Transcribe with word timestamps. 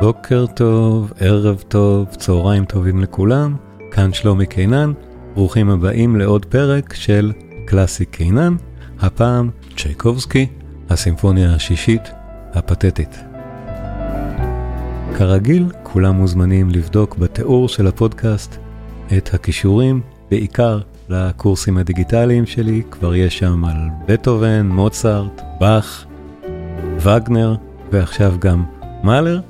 בוקר 0.00 0.46
טוב, 0.46 1.12
ערב 1.20 1.62
טוב, 1.68 2.08
צהריים 2.08 2.64
טובים 2.64 3.00
לכולם, 3.00 3.56
כאן 3.90 4.12
שלומי 4.12 4.46
קינן, 4.46 4.92
ברוכים 5.34 5.70
הבאים 5.70 6.16
לעוד 6.16 6.44
פרק 6.44 6.94
של 6.94 7.32
קלאסי 7.66 8.04
קינן, 8.04 8.56
הפעם 9.00 9.50
צ'ייקובסקי, 9.76 10.46
הסימפוניה 10.90 11.54
השישית 11.54 12.02
הפתטית. 12.52 13.18
כרגיל, 15.16 15.66
כולם 15.82 16.14
מוזמנים 16.14 16.70
לבדוק 16.70 17.16
בתיאור 17.16 17.68
של 17.68 17.86
הפודקאסט 17.86 18.56
את 19.16 19.34
הכישורים, 19.34 20.00
בעיקר 20.30 20.80
לקורסים 21.08 21.76
הדיגיטליים 21.76 22.46
שלי, 22.46 22.82
כבר 22.90 23.14
יש 23.14 23.38
שם 23.38 23.64
על 23.64 23.76
בטהובן, 24.06 24.68
מוצרט, 24.68 25.42
באך, 25.60 26.06
וגנר, 27.00 27.54
ועכשיו 27.92 28.34
גם 28.38 28.64
מאלר. 29.04 29.40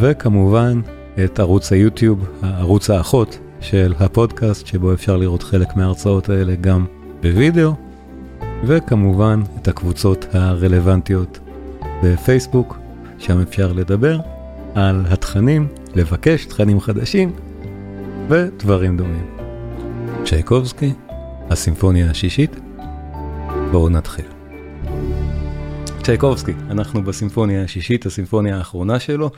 וכמובן 0.00 0.80
את 1.24 1.38
ערוץ 1.38 1.72
היוטיוב, 1.72 2.28
הערוץ 2.42 2.90
האחות 2.90 3.38
של 3.60 3.94
הפודקאסט, 4.00 4.66
שבו 4.66 4.92
אפשר 4.92 5.16
לראות 5.16 5.42
חלק 5.42 5.76
מההרצאות 5.76 6.28
האלה 6.28 6.54
גם 6.54 6.86
בווידאו, 7.22 7.74
וכמובן 8.64 9.42
את 9.62 9.68
הקבוצות 9.68 10.26
הרלוונטיות 10.32 11.38
בפייסבוק, 12.02 12.78
שם 13.18 13.40
אפשר 13.40 13.72
לדבר 13.72 14.20
על 14.74 15.04
התכנים, 15.10 15.68
לבקש 15.94 16.44
תכנים 16.44 16.80
חדשים 16.80 17.32
ודברים 18.28 18.96
דומים. 18.96 19.26
צ'ייקובסקי, 20.24 20.92
הסימפוניה 21.50 22.10
השישית, 22.10 22.56
בואו 23.70 23.88
נתחיל. 23.88 24.24
צ'ייקובסקי, 26.02 26.52
אנחנו 26.70 27.04
בסימפוניה 27.04 27.64
השישית, 27.64 28.06
הסימפוניה 28.06 28.58
האחרונה 28.58 29.00
שלו. 29.00 29.30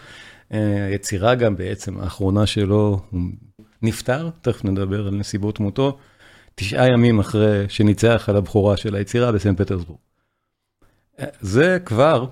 היצירה 0.51 1.35
גם 1.35 1.57
בעצם 1.57 2.01
האחרונה 2.01 2.47
שלו, 2.47 3.01
הוא 3.11 3.21
נפטר, 3.83 4.31
תכף 4.43 4.65
נדבר 4.65 5.07
על 5.07 5.15
נסיבות 5.15 5.61
מותו, 5.61 5.99
תשעה 6.55 6.89
ימים 6.93 7.19
אחרי 7.19 7.69
שניצח 7.69 8.25
על 8.29 8.37
הבכורה 8.37 8.77
של 8.77 8.95
היצירה 8.95 9.33
בסן 9.33 9.57
פטרסבורג. 9.57 9.99
זה 11.41 11.79
כבר 11.85 12.27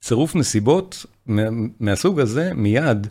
צירוף 0.00 0.36
נסיבות 0.36 1.06
מהסוג 1.80 2.20
הזה 2.20 2.54
מיד 2.54 3.06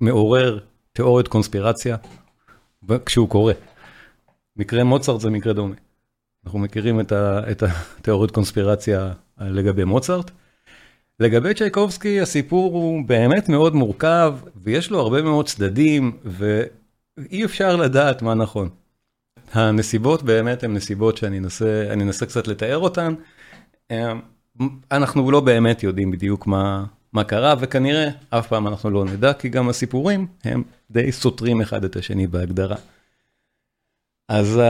מעורר 0.00 0.58
תיאוריית 0.92 1.28
קונספירציה 1.28 1.96
כשהוא 3.06 3.28
קורא. 3.28 3.52
מקרה 4.56 4.84
מוצרט 4.84 5.20
זה 5.20 5.30
מקרה 5.30 5.52
דומה. 5.52 5.74
אנחנו 6.44 6.58
מכירים 6.58 7.00
את 7.50 7.62
התיאוריית 7.62 8.30
קונספירציה 8.30 9.12
לגבי 9.38 9.84
מוצרט. 9.84 10.30
לגבי 11.20 11.54
צ'ייקובסקי 11.54 12.20
הסיפור 12.20 12.72
הוא 12.74 13.04
באמת 13.06 13.48
מאוד 13.48 13.74
מורכב 13.74 14.34
ויש 14.56 14.90
לו 14.90 15.00
הרבה 15.00 15.22
מאוד 15.22 15.46
צדדים 15.46 16.18
ואי 16.24 17.44
אפשר 17.44 17.76
לדעת 17.76 18.22
מה 18.22 18.34
נכון. 18.34 18.68
הנסיבות 19.52 20.22
באמת 20.22 20.62
הן 20.62 20.74
נסיבות 20.74 21.16
שאני 21.16 21.38
אנסה, 21.38 21.88
אני 21.92 22.04
אנסה 22.04 22.26
קצת 22.26 22.48
לתאר 22.48 22.78
אותן. 22.78 23.14
אנחנו 24.92 25.30
לא 25.30 25.40
באמת 25.40 25.82
יודעים 25.82 26.10
בדיוק 26.10 26.46
מה, 26.46 26.84
מה 27.12 27.24
קרה 27.24 27.54
וכנראה 27.60 28.08
אף 28.30 28.46
פעם 28.46 28.66
אנחנו 28.68 28.90
לא 28.90 29.04
נדע 29.04 29.32
כי 29.32 29.48
גם 29.48 29.68
הסיפורים 29.68 30.26
הם 30.44 30.62
די 30.90 31.12
סותרים 31.12 31.60
אחד 31.60 31.84
את 31.84 31.96
השני 31.96 32.26
בהגדרה. 32.26 32.76
אז 34.28 34.60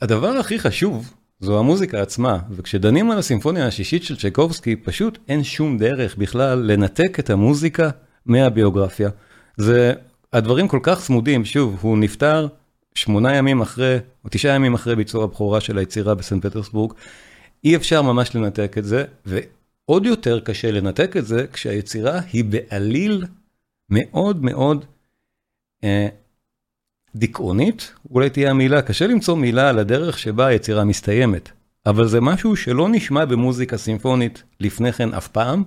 הדבר 0.00 0.28
הכי 0.28 0.58
חשוב 0.58 1.14
זו 1.40 1.58
המוזיקה 1.58 2.02
עצמה, 2.02 2.38
וכשדנים 2.50 3.10
על 3.10 3.18
הסימפוניה 3.18 3.66
השישית 3.66 4.02
של 4.02 4.16
צ'ייקובסקי, 4.16 4.76
פשוט 4.76 5.18
אין 5.28 5.44
שום 5.44 5.78
דרך 5.78 6.16
בכלל 6.16 6.58
לנתק 6.58 7.18
את 7.20 7.30
המוזיקה 7.30 7.90
מהביוגרפיה. 8.26 9.10
זה, 9.56 9.92
הדברים 10.32 10.68
כל 10.68 10.80
כך 10.82 11.00
צמודים, 11.00 11.44
שוב, 11.44 11.78
הוא 11.80 11.98
נפטר 11.98 12.48
שמונה 12.94 13.36
ימים 13.36 13.60
אחרי, 13.60 13.98
או 14.24 14.28
תשעה 14.32 14.54
ימים 14.54 14.74
אחרי 14.74 14.96
ביצוע 14.96 15.24
הבכורה 15.24 15.60
של 15.60 15.78
היצירה 15.78 16.14
בסן 16.14 16.40
פטרסבורג. 16.40 16.92
אי 17.64 17.76
אפשר 17.76 18.02
ממש 18.02 18.36
לנתק 18.36 18.78
את 18.78 18.84
זה, 18.84 19.04
ועוד 19.26 20.06
יותר 20.06 20.40
קשה 20.40 20.70
לנתק 20.70 21.16
את 21.16 21.26
זה 21.26 21.46
כשהיצירה 21.52 22.20
היא 22.32 22.44
בעליל 22.44 23.24
מאוד 23.90 24.44
מאוד 24.44 24.84
אה, 25.84 26.08
דיכאונית, 27.16 27.92
אולי 28.10 28.30
תהיה 28.30 28.50
המילה, 28.50 28.82
קשה 28.82 29.06
למצוא 29.06 29.36
מילה 29.36 29.68
על 29.68 29.78
הדרך 29.78 30.18
שבה 30.18 30.46
היצירה 30.46 30.84
מסתיימת, 30.84 31.50
אבל 31.86 32.08
זה 32.08 32.20
משהו 32.20 32.56
שלא 32.56 32.88
נשמע 32.88 33.24
במוזיקה 33.24 33.76
סימפונית 33.76 34.42
לפני 34.60 34.92
כן 34.92 35.14
אף 35.14 35.28
פעם, 35.28 35.64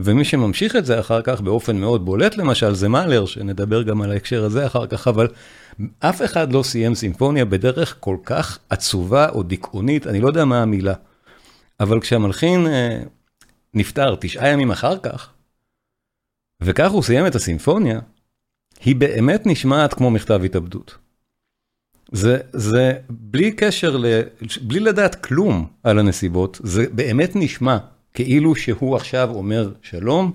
ומי 0.00 0.24
שממשיך 0.24 0.76
את 0.76 0.86
זה 0.86 1.00
אחר 1.00 1.22
כך 1.22 1.40
באופן 1.40 1.76
מאוד 1.76 2.04
בולט 2.04 2.36
למשל 2.36 2.74
זה 2.74 2.88
מאלר, 2.88 3.26
שנדבר 3.26 3.82
גם 3.82 4.02
על 4.02 4.10
ההקשר 4.10 4.44
הזה 4.44 4.66
אחר 4.66 4.86
כך, 4.86 5.08
אבל 5.08 5.28
אף 5.98 6.22
אחד 6.22 6.52
לא 6.52 6.62
סיים 6.62 6.94
סימפוניה 6.94 7.44
בדרך 7.44 7.96
כל 8.00 8.16
כך 8.24 8.58
עצובה 8.70 9.28
או 9.28 9.42
דיכאונית, 9.42 10.06
אני 10.06 10.20
לא 10.20 10.28
יודע 10.28 10.44
מה 10.44 10.62
המילה, 10.62 10.94
אבל 11.80 12.00
כשהמלחין 12.00 12.66
אה, 12.66 13.02
נפטר 13.74 14.16
תשעה 14.20 14.48
ימים 14.48 14.70
אחר 14.70 14.98
כך, 14.98 15.30
וכך 16.62 16.90
הוא 16.90 17.02
סיים 17.02 17.26
את 17.26 17.34
הסימפוניה, 17.34 18.00
היא 18.84 18.96
באמת 18.96 19.46
נשמעת 19.46 19.94
כמו 19.94 20.10
מכתב 20.10 20.40
התאבדות. 20.44 20.94
זה, 22.12 22.38
זה 22.52 22.92
בלי 23.10 23.52
קשר, 23.52 23.96
ל, 23.96 24.06
בלי 24.62 24.80
לדעת 24.80 25.14
כלום 25.14 25.66
על 25.82 25.98
הנסיבות, 25.98 26.60
זה 26.62 26.86
באמת 26.92 27.30
נשמע 27.34 27.78
כאילו 28.14 28.54
שהוא 28.54 28.96
עכשיו 28.96 29.30
אומר 29.34 29.72
שלום, 29.82 30.32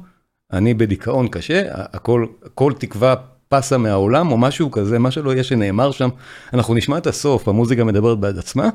אני 0.53 0.73
בדיכאון 0.73 1.27
קשה, 1.27 1.61
הכל, 1.73 2.25
כל 2.53 2.73
תקווה 2.79 3.15
פסה 3.49 3.77
מהעולם 3.77 4.31
או 4.31 4.37
משהו 4.37 4.71
כזה, 4.71 4.99
מה 4.99 5.11
שלא 5.11 5.31
יהיה 5.31 5.43
שנאמר 5.43 5.91
שם, 5.91 6.09
אנחנו 6.53 6.73
נשמע 6.73 6.97
את 6.97 7.07
הסוף, 7.07 7.47
המוזיקה 7.47 7.83
מדברת 7.83 8.19
בעד 8.19 8.37
עצמה, 8.37 8.69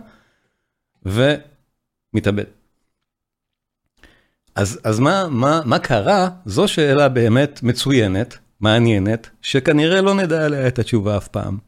ומתאבד. 1.07 2.45
אז, 4.55 4.81
אז 4.85 4.99
מה, 4.99 5.29
מה, 5.31 5.61
מה 5.65 5.79
קרה? 5.79 6.29
זו 6.47 6.69
שאלה 6.69 7.09
באמת 7.09 7.63
מצוינת, 7.63 8.39
מעניינת, 8.60 9.31
שכנראה 9.43 10.00
לא 10.00 10.15
נדע 10.15 10.44
עליה 10.44 10.66
את 10.66 10.78
התשובה 10.78 11.16
אף 11.16 11.28
פעם. 11.28 11.59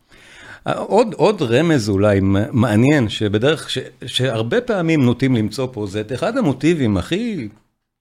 עוד, 0.64 1.14
עוד 1.14 1.42
רמז 1.42 1.88
אולי 1.88 2.20
מעניין, 2.52 3.08
שבדרך, 3.08 3.70
ש, 3.70 3.78
שהרבה 4.06 4.60
פעמים 4.60 5.04
נוטים 5.04 5.36
למצוא 5.36 5.68
פה, 5.72 5.86
זה 5.86 6.00
את 6.00 6.12
אחד 6.12 6.36
המוטיבים 6.36 6.96
הכי 6.96 7.48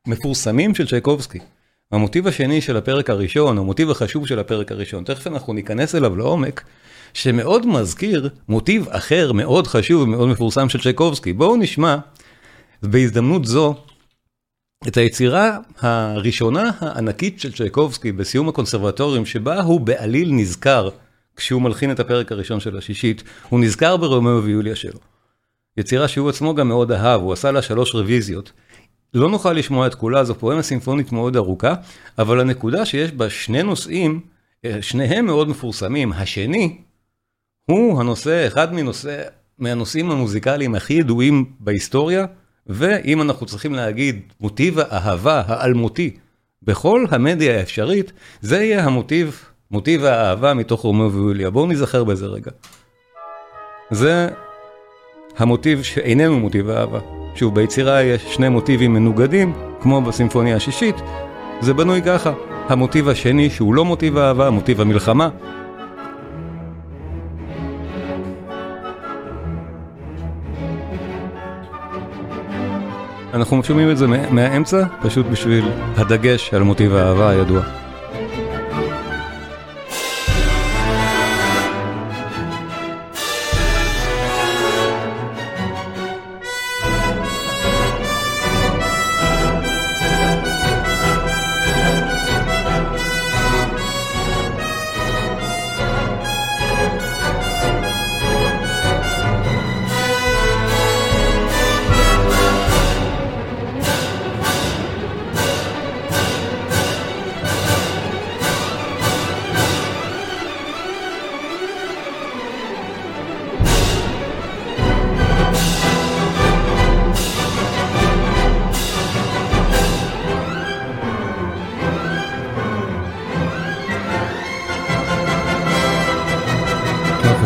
מפורסמים 0.07 0.75
של 0.75 0.88
צ'ייקובסקי. 0.88 1.40
המוטיב 1.91 2.28
השני 2.28 2.62
של 2.62 2.78
הפרק 2.78 3.09
הראשון, 3.09 3.57
המוטיב 3.57 3.91
החשוב 3.91 4.28
של 4.28 4.40
הפרק 4.40 4.72
הראשון, 4.72 5.03
תכף 5.03 5.28
אנחנו 5.28 5.53
ניכנס 5.53 5.96
אליו 5.96 6.16
לעומק, 6.16 6.63
שמאוד 7.13 7.68
מזכיר 7.68 8.29
מוטיב 8.50 8.90
אחר 8.90 9.31
מאוד 9.31 9.68
חשוב 9.68 10.02
ומאוד 10.02 10.29
מפורסם 10.29 10.69
של 10.69 10.81
צ'ייקובסקי. 10.81 11.34
בואו 11.34 11.58
נשמע 11.58 11.97
בהזדמנות 12.84 13.46
זו 13.46 13.75
את 14.88 14.97
היצירה 14.97 15.58
הראשונה 15.80 16.72
הענקית 16.80 17.40
של 17.40 17.52
צ'ייקובסקי 17.52 18.12
בסיום 18.12 18.50
הקונסרבטוריום, 18.50 19.25
שבה 19.25 19.62
הוא 19.62 19.81
בעליל 19.81 20.31
נזכר, 20.31 20.90
כשהוא 21.36 21.62
מלחין 21.62 21.92
את 21.92 22.00
הפרק 22.00 22.31
הראשון 22.31 22.59
של 22.59 22.78
השישית, 22.78 23.24
הוא 23.50 23.59
נזכר 23.59 23.97
ברומאו 23.97 24.44
ויוליה 24.44 24.75
שלו. 24.75 25.00
יצירה 25.78 26.08
שהוא 26.08 26.30
עצמו 26.30 26.56
גם 26.56 26.68
מאוד 26.68 26.91
אהב, 26.91 27.22
הוא 27.22 27.34
עשה 27.34 27.52
לה 27.52 27.62
שלוש 27.62 27.96
רוויזיות. 27.96 28.52
לא 29.14 29.30
נוכל 29.30 29.53
לשמוע 29.53 29.88
את 29.88 29.96
כולה, 29.96 30.24
זו 30.24 30.36
פואמה 30.36 30.62
סימפונית 30.62 31.12
מאוד 31.12 31.36
ארוכה, 31.36 31.74
אבל 32.20 32.40
הנקודה 32.40 32.86
שיש 32.86 33.12
בה 33.12 33.30
שני 33.30 33.64
נושאים, 33.64 34.20
שניהם 34.81 35.25
מאוד 35.25 35.50
מפורסמים. 35.50 36.14
השני, 36.14 36.78
הוא 37.66 38.00
הנושא, 38.00 38.47
אחד 38.47 38.74
מנושא, 38.74 39.22
מהנושאים 39.59 40.12
המוזיקליים 40.12 40.76
הכי 40.76 40.94
ידועים 40.94 41.46
בהיסטוריה, 41.59 42.26
ואם 42.72 43.22
אנחנו 43.22 43.46
צריכים 43.46 43.73
להגיד 43.73 44.20
מוטיב 44.41 44.79
האהבה 44.79 45.44
האלמותי 45.47 46.18
בכל 46.64 47.06
המדיה 47.12 47.59
האפשרית, 47.59 48.12
זה 48.41 48.64
יהיה 48.64 48.85
המוטיב, 48.85 49.44
מוטיב 49.72 50.06
האהבה 50.06 50.53
מתוך 50.53 50.82
רומאו 50.82 51.12
ויוליה. 51.12 51.50
בואו 51.50 51.68
נזכר 51.68 52.03
בזה 52.03 52.26
רגע. 52.26 52.52
זה 53.91 54.29
המוטיב 55.38 55.84
שהיננו 55.84 56.40
מוטיב 56.40 56.70
האהבה. 56.70 57.00
שוב, 57.35 57.56
ביצירה 57.56 58.03
יש 58.03 58.35
שני 58.35 58.50
מוטיבים 58.50 58.94
מנוגדים, 58.94 59.53
כמו 59.82 60.02
בסימפוניה 60.02 60.56
השישית, 60.56 60.96
זה 61.62 61.73
בנוי 61.73 62.02
ככה. 62.02 62.34
המוטיב 62.70 63.09
השני, 63.09 63.50
שהוא 63.50 63.73
לא 63.76 63.85
מוטיב 63.85 64.18
האהבה, 64.18 64.50
מוטיב 64.50 64.82
המלחמה, 64.82 65.29
אנחנו 73.34 73.64
שומעים 73.64 73.92
את 73.92 73.98
זה 73.98 74.08
מהאמצע, 74.08 74.84
פשוט 75.02 75.26
בשביל 75.26 75.66
הדגש 75.98 76.54
על 76.54 76.64
מוטיב 76.64 76.96
האהבה 76.96 77.30
הידוע. 77.30 77.81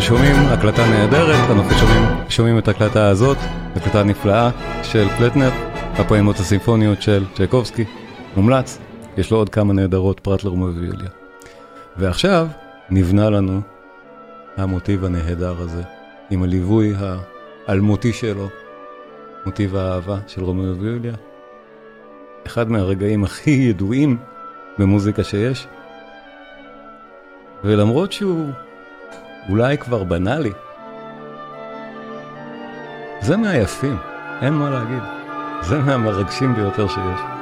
שומעים 0.07 0.35
הקלטה 0.35 0.85
נהדרת, 0.87 1.49
אנחנו 1.49 1.77
שומעים, 1.79 2.03
שומעים 2.29 2.57
את 2.57 2.67
ההקלטה 2.67 3.07
הזאת, 3.09 3.37
הקלטה 3.75 4.03
נפלאה 4.03 4.49
של 4.83 5.07
פלטנב, 5.17 5.49
הפואמות 5.93 6.35
הסימפוניות 6.35 7.01
של 7.01 7.25
צ'ייקובסקי, 7.35 7.85
מומלץ, 8.35 8.79
יש 9.17 9.31
לו 9.31 9.37
עוד 9.37 9.49
כמה 9.49 9.73
נהדרות 9.73 10.19
פרט 10.19 10.43
לרומאו 10.43 10.75
ויוליה. 10.75 11.09
ועכשיו 11.97 12.47
נבנה 12.89 13.29
לנו 13.29 13.61
המוטיב 14.57 15.05
הנהדר 15.05 15.55
הזה, 15.59 15.83
עם 16.29 16.43
הליווי 16.43 16.93
האלמותי 17.67 18.13
שלו, 18.13 18.49
מוטיב 19.45 19.75
האהבה 19.75 20.17
של 20.27 20.43
רומאו 20.43 20.77
ויוליה. 20.79 21.13
אחד 22.47 22.71
מהרגעים 22.71 23.23
הכי 23.23 23.51
ידועים 23.51 24.17
במוזיקה 24.77 25.23
שיש, 25.23 25.67
ולמרות 27.63 28.11
שהוא 28.11 28.49
אולי 29.49 29.77
כבר 29.77 30.03
בנאלי, 30.03 30.51
זה 33.21 33.37
מהיפים, 33.37 33.97
אין 34.41 34.53
מה 34.53 34.69
להגיד. 34.69 35.03
זה 35.61 35.79
מהמרגשים 35.79 36.55
ביותר 36.55 36.87
שיש. 36.87 37.34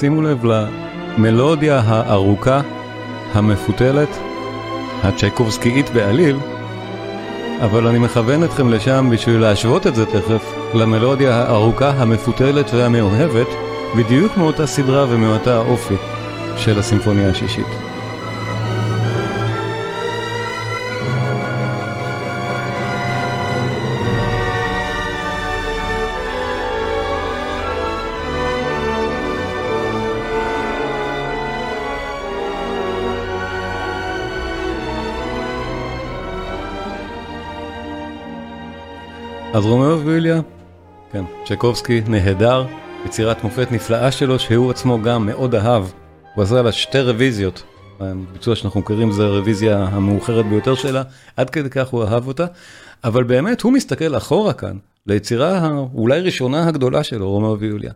שימו 0.00 0.22
לב 0.22 0.44
למלודיה 0.44 1.82
הארוכה, 1.86 2.60
המפותלת, 3.32 4.08
הצ'ייקובסקאית 5.02 5.90
בעליל, 5.90 6.36
אבל 7.60 7.86
אני 7.86 7.98
מכוון 7.98 8.44
אתכם 8.44 8.68
לשם 8.72 9.08
בשביל 9.12 9.40
להשוות 9.40 9.86
את 9.86 9.94
זה 9.94 10.06
תכף 10.06 10.52
למלודיה 10.74 11.34
הארוכה, 11.34 11.90
המפותלת 11.90 12.70
והמאוהבת, 12.74 13.46
בדיוק 13.96 14.36
מאותה 14.36 14.66
סדרה 14.66 15.06
ומאותה 15.08 15.58
אופי 15.58 15.94
של 16.56 16.78
הסימפוניה 16.78 17.30
השישית. 17.30 17.85
אז 39.56 39.64
רומאו 39.64 40.00
ויוליה, 40.04 40.40
כן, 41.12 41.24
צ'ייקובסקי 41.44 42.00
נהדר, 42.08 42.66
יצירת 43.06 43.44
מופת 43.44 43.72
נפלאה 43.72 44.12
שלו 44.12 44.38
שהוא 44.38 44.70
עצמו 44.70 45.02
גם 45.02 45.26
מאוד 45.26 45.54
אהב. 45.54 45.84
הוא 46.34 46.44
עשה 46.44 46.62
לה 46.62 46.72
שתי 46.72 47.00
רוויזיות, 47.00 47.62
הביצוע 48.00 48.56
שאנחנו 48.56 48.80
מכירים 48.80 49.12
זה 49.12 49.24
הרוויזיה 49.24 49.78
המאוחרת 49.78 50.46
ביותר 50.46 50.74
שלה, 50.74 51.02
עד 51.36 51.50
כדי 51.50 51.70
כך 51.70 51.88
הוא 51.88 52.04
אהב 52.04 52.28
אותה, 52.28 52.46
אבל 53.04 53.24
באמת 53.24 53.60
הוא 53.60 53.72
מסתכל 53.72 54.16
אחורה 54.16 54.52
כאן, 54.52 54.76
ליצירה 55.06 55.58
האולי 55.58 56.20
ראשונה 56.20 56.68
הגדולה 56.68 57.02
שלו, 57.02 57.30
רומאו 57.30 57.58
ויוליה. 57.58 57.92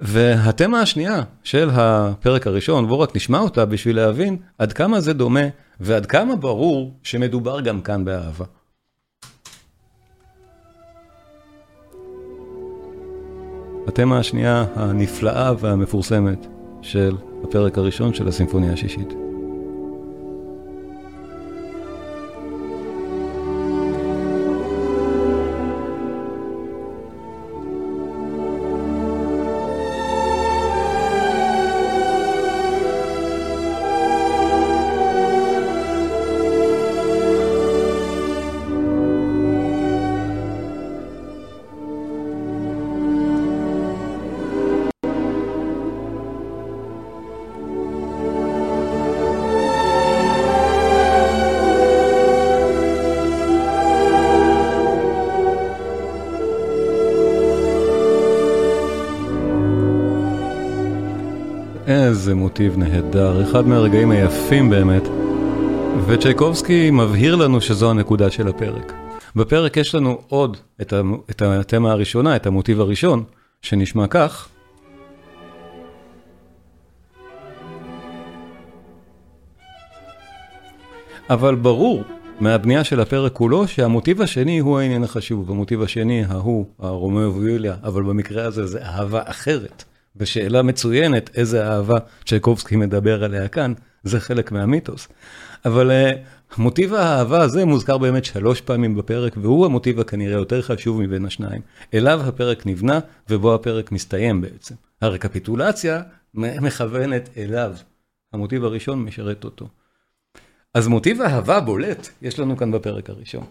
והתמה 0.00 0.80
השנייה 0.80 1.22
של 1.44 1.70
הפרק 1.72 2.46
הראשון, 2.46 2.86
בואו 2.86 3.00
רק 3.00 3.16
נשמע 3.16 3.38
אותה 3.38 3.64
בשביל 3.64 3.96
להבין 3.96 4.36
עד 4.58 4.72
כמה 4.72 5.00
זה 5.00 5.12
דומה 5.12 5.46
ועד 5.80 6.06
כמה 6.06 6.36
ברור 6.36 6.94
שמדובר 7.02 7.60
גם 7.60 7.80
כאן 7.80 8.04
באהבה. 8.04 8.44
התמה 13.86 14.18
השנייה 14.18 14.64
הנפלאה 14.74 15.52
והמפורסמת 15.58 16.46
של 16.82 17.16
הפרק 17.44 17.78
הראשון 17.78 18.14
של 18.14 18.28
הסימפוניה 18.28 18.72
השישית. 18.72 19.21
מוטיב 62.62 62.78
נהדר, 62.78 63.42
אחד 63.42 63.66
מהרגעים 63.66 64.10
היפים 64.10 64.70
באמת. 64.70 65.02
וצ'ייקובסקי 66.06 66.90
מבהיר 66.90 67.36
לנו 67.36 67.60
שזו 67.60 67.90
הנקודה 67.90 68.30
של 68.30 68.48
הפרק. 68.48 68.92
בפרק 69.36 69.76
יש 69.76 69.94
לנו 69.94 70.18
עוד 70.28 70.56
את, 70.80 71.42
התמה 71.42 71.92
הראשונה, 71.92 72.36
את 72.36 72.46
המוטיב 72.46 72.80
הראשון, 72.80 73.24
שנשמע 73.62 74.06
כך. 74.06 74.48
אבל 81.30 81.54
ברור 81.54 82.02
מהבנייה 82.40 82.84
של 82.84 83.00
הפרק 83.00 83.32
כולו 83.32 83.68
שהמוטיב 83.68 84.22
השני 84.22 84.58
הוא 84.58 84.78
העניין 84.78 85.04
החשוב. 85.04 85.50
המוטיב 85.50 85.82
השני, 85.82 86.24
ההוא, 86.28 86.66
הרומאו 86.78 87.34
ויוליה, 87.34 87.74
אבל 87.82 88.02
במקרה 88.02 88.44
הזה 88.44 88.66
זה 88.66 88.82
אהבה 88.82 89.20
אחרת. 89.24 89.84
ושאלה 90.16 90.62
מצוינת, 90.62 91.30
איזה 91.34 91.66
אהבה 91.68 91.98
צ'ייקובסקי 92.26 92.76
מדבר 92.76 93.24
עליה 93.24 93.48
כאן, 93.48 93.72
זה 94.02 94.20
חלק 94.20 94.52
מהמיתוס. 94.52 95.08
אבל 95.64 95.90
uh, 95.90 96.58
מוטיב 96.58 96.94
האהבה 96.94 97.40
הזה 97.42 97.64
מוזכר 97.64 97.98
באמת 97.98 98.24
שלוש 98.24 98.60
פעמים 98.60 98.96
בפרק, 98.96 99.36
והוא 99.36 99.66
המוטיב 99.66 100.00
הכנראה 100.00 100.38
יותר 100.38 100.62
חשוב 100.62 101.00
מבין 101.02 101.24
השניים. 101.24 101.62
אליו 101.94 102.20
הפרק 102.24 102.66
נבנה, 102.66 103.00
ובו 103.30 103.54
הפרק 103.54 103.92
מסתיים 103.92 104.40
בעצם. 104.40 104.74
הרקפיטולציה 105.00 106.02
מכוונת 106.34 107.28
אליו. 107.36 107.74
המוטיב 108.32 108.64
הראשון 108.64 109.04
משרת 109.04 109.44
אותו. 109.44 109.68
אז 110.74 110.88
מוטיב 110.88 111.20
אהבה 111.20 111.60
בולט 111.60 112.08
יש 112.22 112.38
לנו 112.38 112.56
כאן 112.56 112.72
בפרק 112.72 113.10
הראשון. 113.10 113.44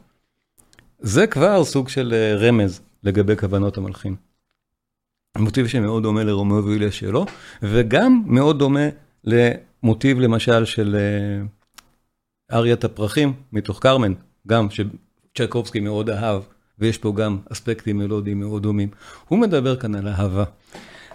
זה 1.00 1.27
כבר 1.27 1.63
סוג 1.63 1.89
של 1.89 2.13
אה, 2.13 2.36
רמז 2.36 2.82
לגבי 3.03 3.38
כוונות 3.38 3.77
המלחין. 3.77 4.15
מוטיב 5.38 5.68
שמאוד 5.68 6.04
דומה 6.04 6.24
לרומאו 6.24 6.66
ויוליה 6.66 6.92
שלו, 6.92 7.26
וגם 7.64 8.24
מאוד 8.26 8.60
דומה 8.60 8.90
למוטיב 9.24 10.20
למשל 10.20 10.66
של 10.66 10.96
אה, 10.96 11.42
אריית 12.58 12.84
הפרחים 12.84 13.34
מתוך 13.54 13.80
קרמן, 13.80 14.14
גם 14.48 14.68
שצ'ייקובסקי 14.70 15.80
מאוד 15.80 16.10
אהב, 16.10 16.42
ויש 16.80 16.98
פה 16.98 17.14
גם 17.16 17.38
אספקטים 17.52 17.98
מלודיים 17.98 18.40
מאוד 18.40 18.64
דומים. 18.64 18.90
הוא 19.28 19.40
מדבר 19.40 19.76
כאן 19.76 19.96
על 19.96 20.08
אהבה. 20.08 20.44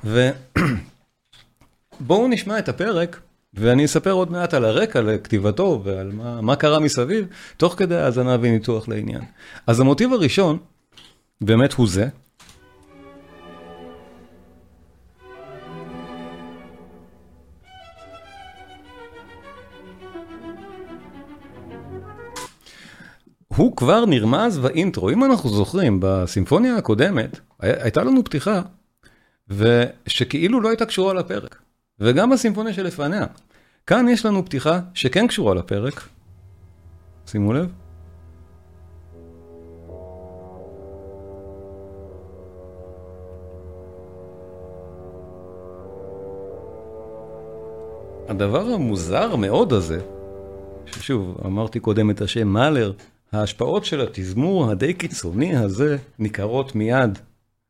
ובואו 0.05 2.29
נשמע 2.29 2.59
את 2.59 2.69
הפרק, 2.69 3.21
ואני 3.55 3.85
אספר 3.85 4.13
עוד 4.13 4.31
מעט 4.31 4.55
על 4.55 4.65
הרקע 4.65 5.01
לכתיבתו 5.01 5.81
ועל 5.85 6.13
מה, 6.13 6.41
מה 6.41 6.57
קרה 6.57 6.79
מסביב, 6.79 7.27
תוך 7.57 7.75
כדי 7.79 7.97
האזנה 7.97 8.37
וניתוח 8.41 8.89
לעניין. 8.89 9.23
אז 9.67 9.81
המוטיב 9.81 10.13
הראשון, 10.13 10.59
באמת 11.41 11.73
הוא 11.73 11.89
זה, 11.89 12.09
הוא 23.57 23.77
כבר 23.77 24.05
נרמז 24.05 24.59
באינטרו, 24.59 25.11
אם 25.11 25.25
אנחנו 25.25 25.51
זוכרים, 25.51 25.99
בסימפוניה 26.03 26.77
הקודמת, 26.77 27.41
הייתה 27.61 28.05
לנו 28.05 28.25
פתיחה, 28.25 28.63
ושכאילו 29.49 30.61
לא 30.61 30.69
הייתה 30.69 30.87
קשורה 30.87 31.15
לפרק, 31.15 31.63
וגם 32.01 32.31
בסימפוניה 32.31 32.73
שלפניה. 32.73 33.27
כאן 33.87 34.09
יש 34.09 34.27
לנו 34.27 34.45
פתיחה 34.45 34.81
שכן 34.95 35.27
קשורה 35.27 35.55
לפרק, 35.55 36.09
שימו 37.27 37.53
לב. 37.53 37.73
הדבר 48.29 48.67
המוזר 48.67 49.37
מאוד 49.37 49.73
הזה, 49.73 50.01
ששוב, 50.87 51.37
אמרתי 51.47 51.81
קודם 51.81 52.11
את 52.11 52.21
השם 52.21 52.49
מאלר, 52.49 52.93
ההשפעות 53.33 53.85
של 53.85 54.01
התזמור 54.01 54.71
הדי 54.71 54.95
קיצוני 54.95 55.57
הזה 55.57 55.97
ניכרות 56.19 56.75
מיד, 56.75 57.19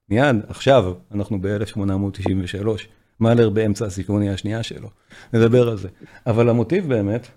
מיד, 0.08 0.36
עכשיו, 0.48 0.92
אנחנו 1.14 1.38
ב-1893, 1.40 2.66
מאלר 3.20 3.50
באמצע 3.50 3.86
הסימפוניה 3.86 4.32
השנייה 4.32 4.62
שלו, 4.62 4.88
נדבר 5.32 5.68
על 5.68 5.76
זה. 5.76 5.88
אבל 6.26 6.48
המוטיב 6.48 6.88
באמת, 6.88 7.28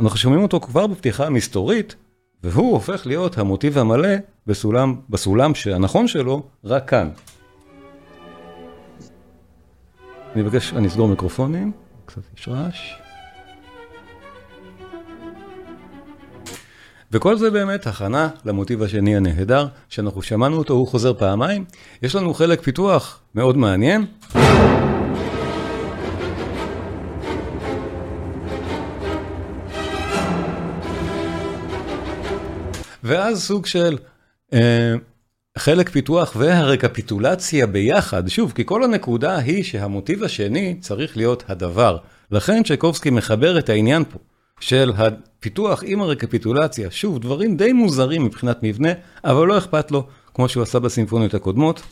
אנחנו 0.00 0.18
שומעים 0.18 0.42
אותו 0.42 0.60
כבר 0.60 0.86
בפתיחה 0.86 1.26
המסתורית, 1.26 1.94
והוא 2.42 2.72
הופך 2.72 3.06
להיות 3.06 3.38
המוטיב 3.38 3.78
המלא 3.78 4.08
בסולם, 4.46 4.94
בסולם 5.10 5.52
הנכון 5.74 6.08
שלו, 6.08 6.42
רק 6.64 6.88
כאן. 6.90 7.10
אני 10.34 10.42
מבקש, 10.42 10.72
אני 10.72 10.88
אסגור 10.88 11.08
מיקרופונים, 11.08 11.72
קצת 12.06 12.22
יש 12.38 12.48
רעש. 12.48 13.03
וכל 17.14 17.36
זה 17.36 17.50
באמת 17.50 17.86
הכנה 17.86 18.28
למוטיב 18.44 18.82
השני 18.82 19.16
הנהדר, 19.16 19.66
שאנחנו 19.88 20.22
שמענו 20.22 20.56
אותו, 20.56 20.74
הוא 20.74 20.88
חוזר 20.88 21.14
פעמיים. 21.14 21.64
יש 22.02 22.14
לנו 22.14 22.34
חלק 22.34 22.60
פיתוח 22.60 23.20
מאוד 23.34 23.56
מעניין. 23.56 24.06
ואז 33.04 33.42
סוג 33.42 33.66
של 33.66 33.98
אה, 34.52 34.94
חלק 35.58 35.88
פיתוח 35.88 36.36
והרקפיטולציה 36.36 37.66
ביחד, 37.66 38.28
שוב, 38.28 38.52
כי 38.54 38.62
כל 38.66 38.84
הנקודה 38.84 39.36
היא 39.36 39.64
שהמוטיב 39.64 40.22
השני 40.22 40.76
צריך 40.80 41.16
להיות 41.16 41.44
הדבר. 41.48 41.96
לכן 42.30 42.62
צ'ייקובסקי 42.62 43.10
מחבר 43.10 43.58
את 43.58 43.68
העניין 43.68 44.04
פה 44.04 44.18
של 44.60 44.92
הפיתוח 44.96 45.82
עם 45.86 46.00
הרקפיטולציה, 46.00 46.90
שוב, 46.90 47.18
דברים 47.18 47.56
די 47.56 47.72
מוזרים 47.72 48.24
מבחינת 48.24 48.58
מבנה, 48.62 48.88
אבל 49.24 49.46
לא 49.46 49.58
אכפת 49.58 49.90
לו, 49.90 50.06
כמו 50.34 50.48
שהוא 50.48 50.62
עשה 50.62 50.78
בסימפוניות 50.78 51.34
הקודמות. 51.34 51.82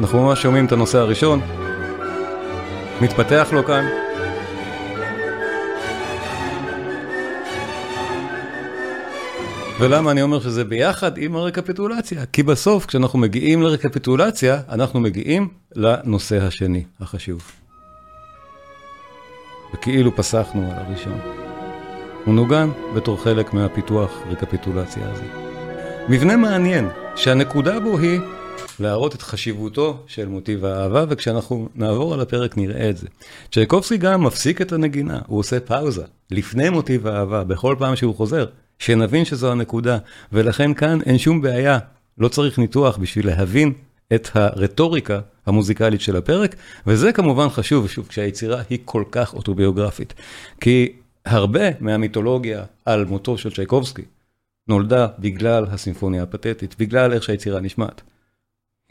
אנחנו 0.00 0.26
ממש 0.26 0.42
שומעים 0.42 0.66
את 0.66 0.72
הנושא 0.72 0.98
הראשון, 0.98 1.40
מתפתח 3.00 3.48
לו 3.52 3.64
כאן. 3.64 4.05
ולמה 9.80 10.10
אני 10.10 10.22
אומר 10.22 10.40
שזה 10.40 10.64
ביחד 10.64 11.18
עם 11.18 11.36
הרקפיטולציה? 11.36 12.26
כי 12.26 12.42
בסוף 12.42 12.86
כשאנחנו 12.86 13.18
מגיעים 13.18 13.62
לרקפיטולציה, 13.62 14.60
אנחנו 14.68 15.00
מגיעים 15.00 15.48
לנושא 15.74 16.42
השני, 16.42 16.84
החשוב. 17.00 17.42
וכאילו 19.74 20.16
פסחנו 20.16 20.70
על 20.70 20.76
הראשון. 20.76 21.18
הוא 22.24 22.34
נוגן 22.34 22.68
בתור 22.94 23.22
חלק 23.22 23.54
מהפיתוח 23.54 24.22
רקפיטולציה 24.30 25.10
הזה. 25.10 25.24
מבנה 26.08 26.36
מעניין, 26.36 26.88
שהנקודה 27.16 27.80
בו 27.80 27.98
היא 27.98 28.20
להראות 28.80 29.14
את 29.14 29.22
חשיבותו 29.22 30.04
של 30.06 30.28
מוטיב 30.28 30.64
האהבה, 30.64 31.04
וכשאנחנו 31.08 31.68
נעבור 31.74 32.14
על 32.14 32.20
הפרק 32.20 32.56
נראה 32.56 32.90
את 32.90 32.96
זה. 32.96 33.06
צ'ייקובסקי 33.52 33.96
גם 33.96 34.24
מפסיק 34.24 34.62
את 34.62 34.72
הנגינה, 34.72 35.20
הוא 35.26 35.38
עושה 35.38 35.60
פאוזה, 35.60 36.04
לפני 36.30 36.70
מוטיב 36.70 37.06
האהבה, 37.06 37.44
בכל 37.44 37.76
פעם 37.78 37.96
שהוא 37.96 38.14
חוזר, 38.14 38.46
שנבין 38.78 39.24
שזו 39.24 39.52
הנקודה, 39.52 39.98
ולכן 40.32 40.74
כאן 40.74 40.98
אין 41.06 41.18
שום 41.18 41.42
בעיה, 41.42 41.78
לא 42.18 42.28
צריך 42.28 42.58
ניתוח 42.58 42.96
בשביל 42.96 43.26
להבין 43.26 43.72
את 44.14 44.28
הרטוריקה 44.34 45.20
המוזיקלית 45.46 46.00
של 46.00 46.16
הפרק, 46.16 46.56
וזה 46.86 47.12
כמובן 47.12 47.48
חשוב, 47.48 47.88
שוב, 47.88 48.06
כשהיצירה 48.06 48.62
היא 48.70 48.78
כל 48.84 49.04
כך 49.10 49.34
אוטוביוגרפית. 49.34 50.14
כי 50.60 50.92
הרבה 51.24 51.80
מהמיתולוגיה 51.80 52.64
על 52.84 53.04
מותו 53.04 53.38
של 53.38 53.50
צ'ייקובסקי 53.54 54.02
נולדה 54.68 55.06
בגלל 55.18 55.66
הסימפוניה 55.70 56.22
הפתטית, 56.22 56.76
בגלל 56.78 57.12
איך 57.12 57.22
שהיצירה 57.22 57.60
נשמעת. 57.60 58.02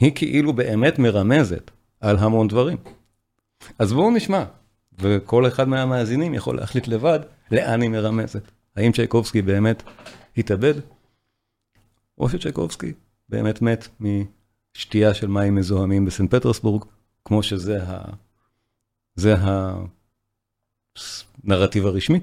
היא 0.00 0.12
כאילו 0.14 0.52
באמת 0.52 0.98
מרמזת 0.98 1.70
על 2.00 2.16
המון 2.18 2.48
דברים. 2.48 2.76
אז 3.78 3.92
בואו 3.92 4.10
נשמע, 4.10 4.44
וכל 4.98 5.46
אחד 5.46 5.68
מהמאזינים 5.68 6.34
יכול 6.34 6.56
להחליט 6.56 6.88
לבד 6.88 7.20
לאן 7.50 7.82
היא 7.82 7.90
מרמזת. 7.90 8.55
האם 8.76 8.92
צ'ייקובסקי 8.92 9.42
באמת 9.42 9.82
התאבד, 10.36 10.74
או 12.18 12.28
שצ'ייקובסקי 12.28 12.92
באמת 13.28 13.62
מת 13.62 13.88
משתייה 14.00 15.14
של 15.14 15.26
מים 15.26 15.54
מזוהמים 15.54 16.04
בסנט 16.04 16.34
פטרסבורג, 16.34 16.84
כמו 17.24 17.42
שזה 17.42 17.82
ה... 17.82 18.04
זה 19.14 19.34
הנרטיב 21.44 21.86
הרשמי. 21.86 22.20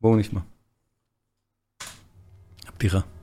בואו 0.00 0.16
נשמע. 0.16 0.40
הפתיחה. 2.66 3.17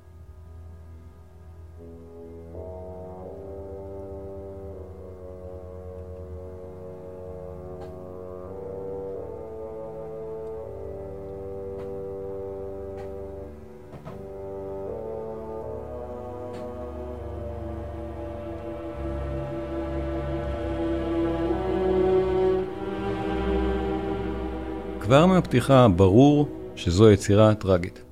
כבר 25.15 25.25
מהפתיחה 25.25 25.87
ברור 25.87 26.47
שזו 26.75 27.11
יצירה 27.11 27.55
טרגית. 27.55 28.03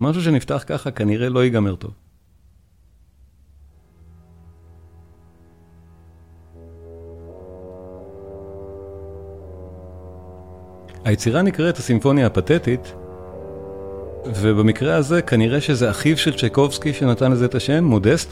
משהו 0.00 0.22
שנפתח 0.22 0.64
ככה 0.66 0.90
כנראה 0.90 1.28
לא 1.28 1.44
ייגמר 1.44 1.74
טוב. 1.74 1.90
היצירה 11.04 11.42
נקראת 11.42 11.76
הסימפוניה 11.76 12.26
הפתטית, 12.26 12.94
ובמקרה 14.26 14.94
הזה 14.94 15.22
כנראה 15.22 15.60
שזה 15.60 15.90
אחיו 15.90 16.16
של 16.16 16.38
צ'ייקובסקי 16.38 16.92
שנתן 16.92 17.32
לזה 17.32 17.44
את 17.44 17.54
השם, 17.54 17.84
מודסט, 17.84 18.30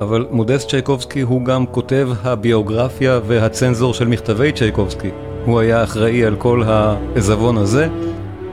אבל 0.00 0.26
מודסט 0.30 0.68
צ'ייקובסקי 0.68 1.20
הוא 1.20 1.44
גם 1.44 1.66
כותב 1.66 2.08
הביוגרפיה 2.22 3.20
והצנזור 3.26 3.94
של 3.94 4.08
מכתבי 4.08 4.52
צ'ייקובסקי. 4.52 5.10
הוא 5.46 5.60
היה 5.60 5.84
אחראי 5.84 6.24
על 6.24 6.36
כל 6.36 6.62
העזבון 6.62 7.56
הזה, 7.56 7.88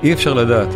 אי 0.03 0.13
אפשר 0.13 0.33
לדעת. 0.33 0.67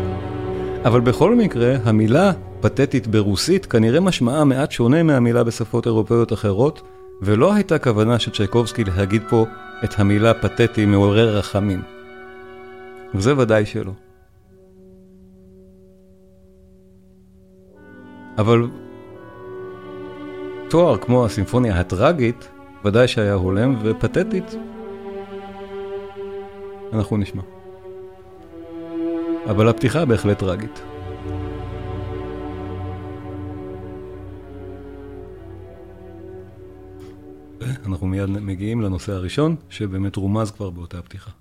אבל 0.86 1.02
בכל 1.02 1.36
מקרה, 1.36 1.76
המילה 1.84 2.32
פתטית 2.62 3.08
ברוסית 3.08 3.66
כנראה 3.66 4.00
משמעה 4.00 4.44
מעט 4.44 4.72
שונה 4.72 5.04
מהמילה 5.04 5.44
בשפות 5.44 5.86
אירופאיות 5.86 6.34
אחרות, 6.34 6.82
ולא 7.22 7.54
הייתה 7.54 7.80
כוונה 7.80 8.20
של 8.20 8.32
צ'ייקובסקי 8.32 8.84
להגיד 8.84 9.22
פה 9.30 9.46
את 9.84 10.00
המילה 10.00 10.34
פתטי 10.34 10.86
מעורר 10.86 11.38
רחמים. 11.38 11.82
וזה 13.16 13.38
ודאי 13.38 13.66
שלא. 13.66 13.92
אבל 18.38 18.68
תואר 20.70 20.98
כמו 20.98 21.26
הסימפוניה 21.26 21.80
הטראגית, 21.80 22.48
ודאי 22.86 23.08
שהיה 23.08 23.34
הולם, 23.34 23.76
ופתטית 23.84 24.56
אנחנו 26.94 27.18
נשמע. 27.18 27.42
אבל 29.50 29.70
הפתיחה 29.70 30.06
בהחלט 30.06 30.40
טראגית. 30.40 30.82
אנחנו 37.86 38.08
מיד 38.08 38.30
מגיעים 38.30 38.82
לנושא 38.82 39.14
הראשון, 39.14 39.56
שבאמת 39.70 40.16
רומז 40.16 40.52
כבר 40.52 40.70
באותה 40.70 41.00
הפתיחה. 41.00 41.32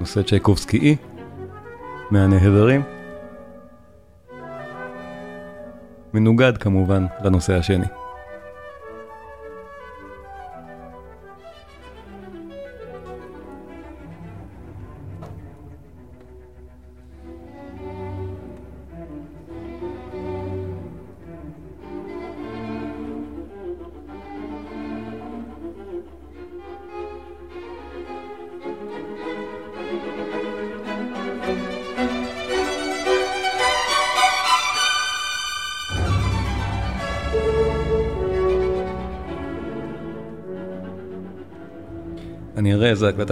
נושא 0.00 0.22
צ'ייקובסקי 0.22 0.78
אי, 0.78 0.96
מהנהדרים. 2.10 3.01
מנוגד 6.14 6.56
כמובן 6.58 7.06
לנושא 7.24 7.54
השני. 7.54 8.01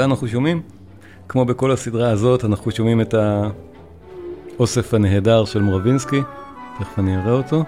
הקלטה 0.01 0.11
אנחנו 0.11 0.29
שומעים. 0.29 0.63
כמו 1.29 1.45
בכל 1.45 1.71
הסדרה 1.71 2.11
הזאת, 2.11 2.45
אנחנו 2.45 2.71
שומעים 2.71 3.01
את 3.01 3.15
האוסף 4.57 4.95
הנהדר 4.95 5.45
של 5.45 5.63
מורבינסקי, 5.63 6.21
תכף 6.79 6.99
אני 6.99 7.17
אראה 7.17 7.33
אותו. 7.33 7.65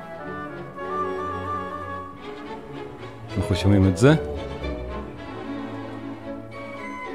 אנחנו 3.37 3.57
שומעים 3.57 3.89
את 3.89 3.97
זה. 3.97 4.15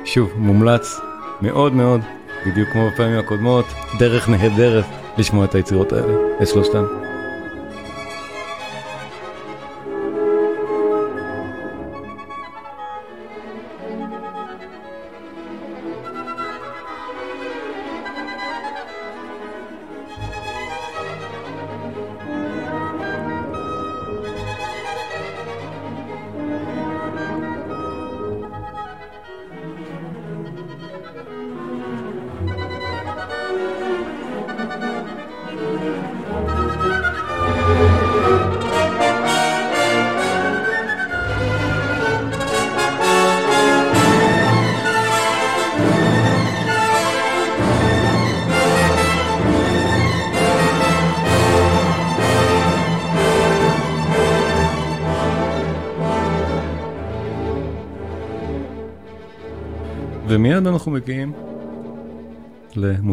שוב, 0.06 0.30
מומלץ 0.36 1.00
מאוד 1.42 1.74
מאוד, 1.74 2.02
בדיוק 2.46 2.70
כמו 2.70 2.90
בפעמים 2.94 3.20
הקודמות, 3.20 3.66
דרך 4.00 4.30
נהדרת 4.30 4.86
לשמוע 5.18 5.46
את 5.46 5.56
היצירות 5.56 5.94
האלה, 5.94 6.14
את 6.42 6.48
שלושתן. 6.48 6.84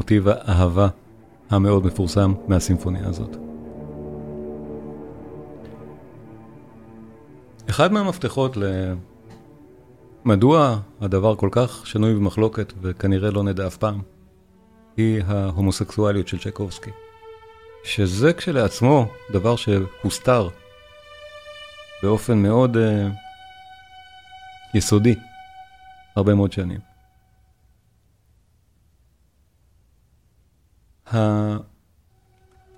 למוטיב 0.05 0.29
האהבה 0.29 0.89
המאוד 1.51 1.87
מפורסם 1.87 2.35
מהסימפוניה 2.49 3.07
הזאת. 3.07 3.37
אחד 7.71 7.93
מהמפתחות 7.93 8.57
למדוע 10.25 10.79
הדבר 11.01 11.37
כל 11.37 11.49
כך 11.53 11.87
שנוי 11.87 12.15
במחלוקת 12.15 12.73
וכנראה 12.81 13.31
לא 13.31 13.43
נדע 13.43 13.67
אף 13.67 13.77
פעם, 13.77 14.03
היא 14.97 15.23
ההומוסקסואליות 15.27 16.29
של 16.29 16.39
צ'קובסקי. 16.39 16.91
שזה 17.85 18.33
כשלעצמו 18.33 19.07
דבר 19.33 19.57
שהוסתר 19.57 20.49
באופן 22.03 22.39
מאוד 22.39 22.77
uh, 22.77 22.81
יסודי 24.75 25.15
הרבה 26.17 26.35
מאוד 26.35 26.53
שנים. 26.53 26.94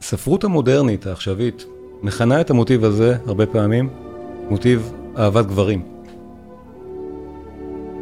הספרות 0.00 0.44
המודרנית 0.44 1.06
העכשווית 1.06 1.64
מכנה 2.02 2.40
את 2.40 2.50
המוטיב 2.50 2.84
הזה 2.84 3.16
הרבה 3.26 3.46
פעמים 3.46 3.88
מוטיב 4.50 4.92
אהבת 5.18 5.46
גברים. 5.46 5.82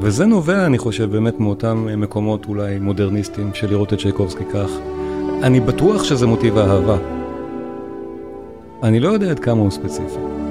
וזה 0.01 0.27
נובע, 0.27 0.67
אני 0.67 0.79
חושב, 0.79 1.11
באמת 1.11 1.41
מאותם 1.41 2.01
מקומות 2.01 2.47
אולי 2.47 2.79
מודרניסטיים 2.79 3.55
של 3.55 3.71
לראות 3.71 3.93
את 3.93 4.01
שייקובסקי 4.01 4.45
כך. 4.45 4.71
אני 5.43 5.61
בטוח 5.61 6.05
שזה 6.05 6.27
מוטיב 6.27 6.59
אהבה. 6.59 6.99
אני 8.83 9.01
לא 9.01 9.09
יודע 9.09 9.31
עד 9.31 9.39
כמה 9.39 9.61
הוא 9.61 9.71
ספציפי. 9.71 10.44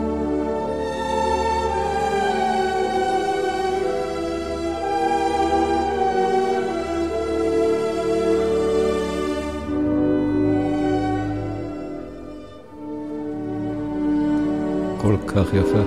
כך 15.36 15.54
יפה. 15.54 15.80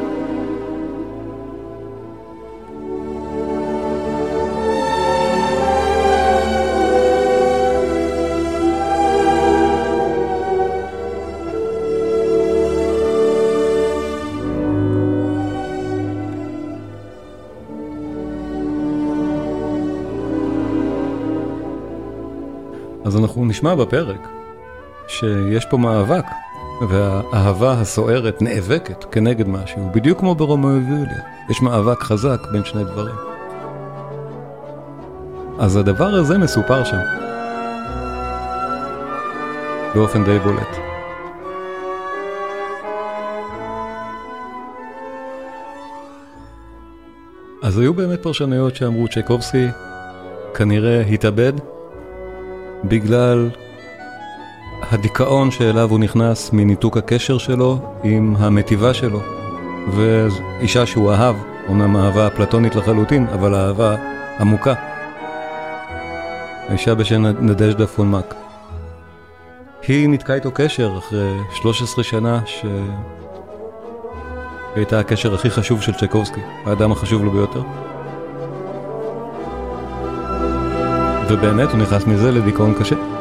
אז 23.04 23.16
אנחנו 23.16 23.44
נשמע 23.44 23.74
בפרק 23.74 24.28
שיש 25.08 25.64
פה 25.70 25.76
מאבק 25.76 26.24
והאהבה 26.80 27.72
הסוערת 27.72 28.42
נאבקת 28.42 29.04
כנגד 29.04 29.48
משהו, 29.48 29.90
בדיוק 29.94 30.18
כמו 30.20 30.34
ברומאו 30.34 30.70
ויוליה. 30.70 31.20
יש 31.50 31.62
מאבק 31.62 32.02
חזק 32.02 32.46
בין 32.52 32.64
שני 32.64 32.84
דברים. 32.84 33.14
אז 35.58 35.76
הדבר 35.76 36.14
הזה 36.14 36.38
מסופר 36.38 36.84
שם. 36.84 36.96
באופן 39.94 40.24
די 40.24 40.38
בולט. 40.38 40.76
אז 47.62 47.78
היו 47.78 47.94
באמת 47.94 48.22
פרשנויות 48.22 48.76
שאמרו 48.76 49.08
צ'ייקובסקי 49.08 49.66
כנראה 50.54 51.00
התאבד 51.00 51.52
בגלל 52.84 53.50
הדיכאון 54.96 55.50
שאליו 55.50 55.90
הוא 55.90 55.98
נכנס 55.98 56.52
מניתוק 56.52 56.96
הקשר 56.96 57.38
שלו 57.38 57.78
עם 58.04 58.36
המטיבה 58.38 58.94
שלו. 58.94 59.20
ואישה 59.88 60.86
שהוא 60.86 61.12
אהב, 61.12 61.36
אומנם 61.68 61.96
אהבה 61.96 62.30
פלטונית 62.30 62.74
לחלוטין, 62.74 63.26
אבל 63.34 63.54
אהבה 63.54 63.94
עמוקה. 64.40 64.74
האישה 66.68 66.94
בשם 66.94 67.26
נדז'דה 67.26 67.86
פונמק. 67.86 68.34
היא 69.88 70.08
ניתקה 70.08 70.34
איתו 70.34 70.50
קשר 70.54 70.98
אחרי 70.98 71.36
13 71.54 72.04
שנה 72.04 72.40
שהיא 72.46 72.70
הייתה 74.74 75.00
הקשר 75.00 75.34
הכי 75.34 75.50
חשוב 75.50 75.82
של 75.82 75.92
צ'קובסקי, 75.92 76.40
האדם 76.66 76.92
החשוב 76.92 77.24
לו 77.24 77.30
ביותר. 77.30 77.62
ובאמת 81.28 81.70
הוא 81.70 81.78
נכנס 81.78 82.06
מזה 82.06 82.32
לדיכאון 82.32 82.74
קשה. 82.78 83.15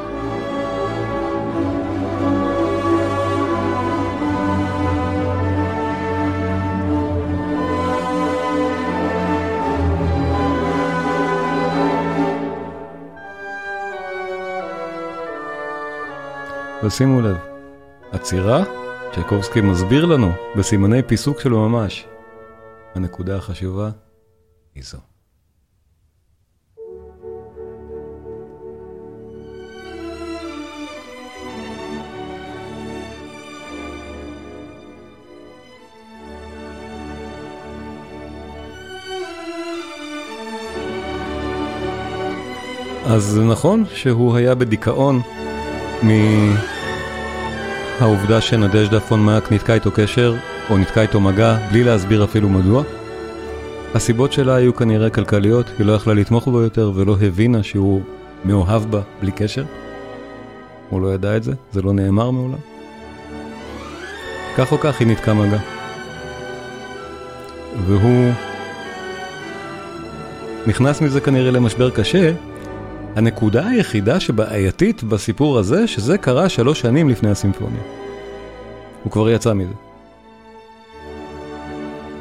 ושימו 16.86 17.21
לב, 17.21 17.38
עצירה, 18.12 18.63
צ'ייקובסקי 19.13 19.62
מסביר 19.62 20.06
לנו 20.06 20.32
בסימני 20.56 21.04
פיסוק 21.04 21.39
שלו 21.39 21.69
ממש. 21.69 22.08
הנקודה 22.95 23.38
החשובה 23.38 23.89
היא 24.76 24.84
זו. 24.84 24.98
אז 43.06 43.39
נכון 43.50 43.84
שהוא 43.93 44.36
היה 44.36 44.56
בדיכאון 44.56 45.21
מהעובדה 47.99 48.41
שנדז'דה 48.41 48.99
פון 48.99 49.19
מאק 49.19 49.51
ניתקה 49.51 49.73
איתו 49.73 49.91
קשר, 49.91 50.36
או 50.69 50.77
ניתקה 50.77 51.01
איתו 51.01 51.19
מגע, 51.19 51.58
בלי 51.71 51.84
להסביר 51.84 52.23
אפילו 52.23 52.49
מדוע. 52.49 52.84
הסיבות 53.95 54.34
שלה 54.34 54.55
היו 54.55 54.75
כנראה 54.75 55.10
כלכליות, 55.10 55.65
היא 55.77 55.86
לא 55.86 55.93
יכלה 55.93 56.13
לתמוך 56.13 56.47
בו 56.47 56.62
יותר 56.62 56.91
ולא 56.95 57.17
הבינה 57.21 57.63
שהוא 57.63 58.01
מאוהב 58.45 58.91
בה 58.91 59.01
בלי 59.21 59.31
קשר. 59.31 59.63
הוא 60.89 61.01
לא 61.01 61.13
ידע 61.13 61.38
את 61.38 61.43
זה, 61.43 61.53
זה 61.71 61.81
לא 61.81 61.93
נאמר 61.93 62.31
מעולם. 62.31 62.58
כך 64.58 64.71
או 64.71 64.79
כך 64.79 64.99
היא 64.99 65.08
ניתקה 65.08 65.34
מגע. 65.34 65.60
והוא 67.86 68.31
נכנס 70.67 71.01
מזה 71.01 71.21
כנראה 71.21 71.51
למשבר 71.51 71.89
קשה. 71.89 72.31
הנקודה 73.15 73.67
היחידה 73.67 74.19
שבעייתית 74.19 75.04
בסיפור 75.04 75.60
הזה, 75.60 75.88
שזה 75.88 76.17
קרה 76.17 76.49
שלוש 76.49 76.82
שנים 76.82 77.10
לפני 77.10 77.30
הסימפוניה. 77.30 77.82
הוא 79.04 79.12
כבר 79.12 79.30
יצא 79.30 79.54
מזה. 79.54 79.73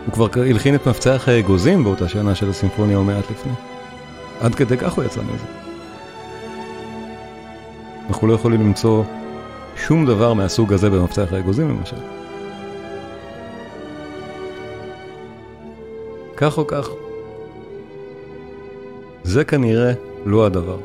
הוא 0.06 0.12
כבר 0.12 0.26
הלחין 0.36 0.74
את 0.74 0.86
מפצח 0.86 1.24
האגוזים 1.28 1.84
באותה 1.84 2.08
שנה 2.08 2.34
של 2.34 2.50
הסימפוניה 2.50 2.96
או 2.96 3.04
מעט 3.04 3.30
לפני. 3.30 3.52
עד 4.40 4.54
כדי 4.54 4.76
כך 4.76 4.92
הוא 4.92 5.04
יצא 5.04 5.20
מזה. 5.20 5.44
אנחנו 8.08 8.26
לא 8.26 8.32
יכולים 8.32 8.60
למצוא 8.60 9.04
שום 9.76 10.06
דבר 10.06 10.34
מהסוג 10.34 10.72
הזה 10.72 10.90
במפצח 10.90 11.32
האגוזים 11.32 11.68
למשל. 11.68 11.96
כך 16.36 16.58
או 16.58 16.66
כך, 16.66 16.88
זה 19.22 19.44
כנראה 19.44 19.92
לא 20.26 20.46
הדבר. 20.46 20.78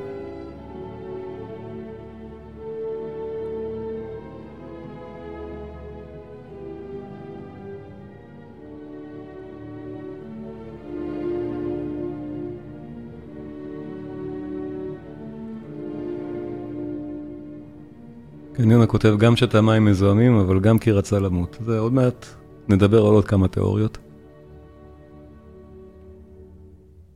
קניונה 18.54 18.88
כותב 18.88 19.16
גם 19.20 19.36
שתה 19.36 19.62
מים 19.62 19.86
מזוהמים, 19.86 20.36
אבל 20.38 20.60
גם 20.60 20.80
כי 20.80 20.92
רצה 20.92 21.20
למות. 21.20 21.58
זה 21.66 21.80
עוד 21.80 21.94
מעט 21.94 22.26
נדבר 22.70 23.06
על 23.06 23.14
עוד 23.14 23.26
כמה 23.26 23.48
תיאוריות. 23.48 23.98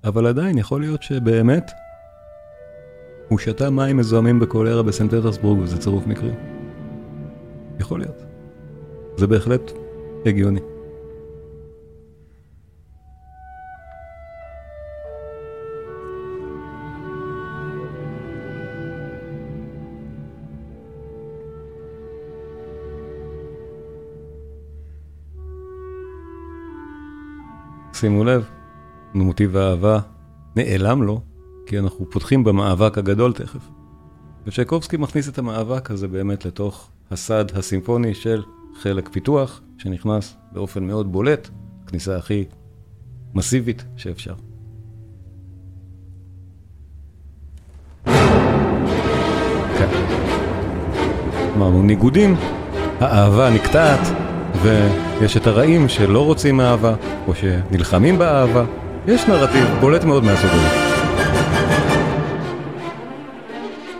אבל 0.04 0.28
עדיין 0.28 0.58
יכול 0.58 0.82
להיות 0.82 1.04
שבאמת 1.04 1.72
הוא 3.34 3.40
שתה 3.40 3.70
מים 3.70 3.98
מזוהמים 3.98 4.40
בקולרה 4.40 4.84
בסנט 4.84 5.14
פטרסבורג 5.14 5.60
וזה 5.60 5.78
צירוף 5.78 6.08
מקרי. 6.08 6.32
יכול 7.80 8.00
להיות. 8.00 8.24
זה 9.18 9.28
בהחלט 9.28 9.72
הגיוני. 10.26 10.60
שימו 27.94 28.24
לב, 28.24 28.46
מוטיב 29.14 29.58
האהבה 29.58 30.00
נעלם 30.56 31.04
לו, 31.04 31.22
כי 31.66 31.80
אנחנו 31.80 32.10
פותחים 32.10 32.44
במאבק 32.44 32.98
הגדול 32.98 33.34
תכף. 33.34 33.70
וצ'ייקובסקי 34.48 34.98
מכניס 34.98 35.30
את 35.30 35.38
המאבק 35.38 35.92
הזה 35.92 36.08
באמת 36.08 36.46
לתוך 36.46 36.90
הסד 37.12 37.46
הסימפוני 37.58 38.14
של 38.14 38.44
חלק 38.82 39.10
פיתוח, 39.10 39.62
שנכנס 39.78 40.36
באופן 40.52 40.84
מאוד 40.84 41.12
בולט, 41.12 41.50
כניסה 41.88 42.18
הכי 42.18 42.46
מסיבית 43.34 43.86
שאפשר. 43.96 44.34
כן. 49.78 49.90
אמרנו 51.56 51.84
ניגודים, 51.84 52.36
האהבה 53.00 53.50
נקטעת, 53.50 54.08
ויש 54.62 55.38
את 55.38 55.48
הרעים 55.48 55.90
שלא 55.90 56.26
רוצים 56.26 56.62
אהבה, 56.62 56.96
או 57.28 57.36
שנלחמים 57.36 58.18
באהבה. 58.18 58.66
יש 59.08 59.28
נרטיב 59.28 59.66
בולט 59.82 60.04
מאוד 60.04 60.24
מהסוג 60.24 60.50
הזה. 60.54 60.83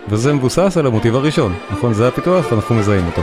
וזה 0.08 0.32
מבוסס 0.32 0.76
על 0.76 0.86
המוטיב 0.86 1.14
הראשון, 1.16 1.54
נכון? 1.70 1.94
זה 1.94 2.08
הפיתוח, 2.08 2.52
ואנחנו 2.52 2.74
מזהים 2.74 3.06
אותו. 3.06 3.22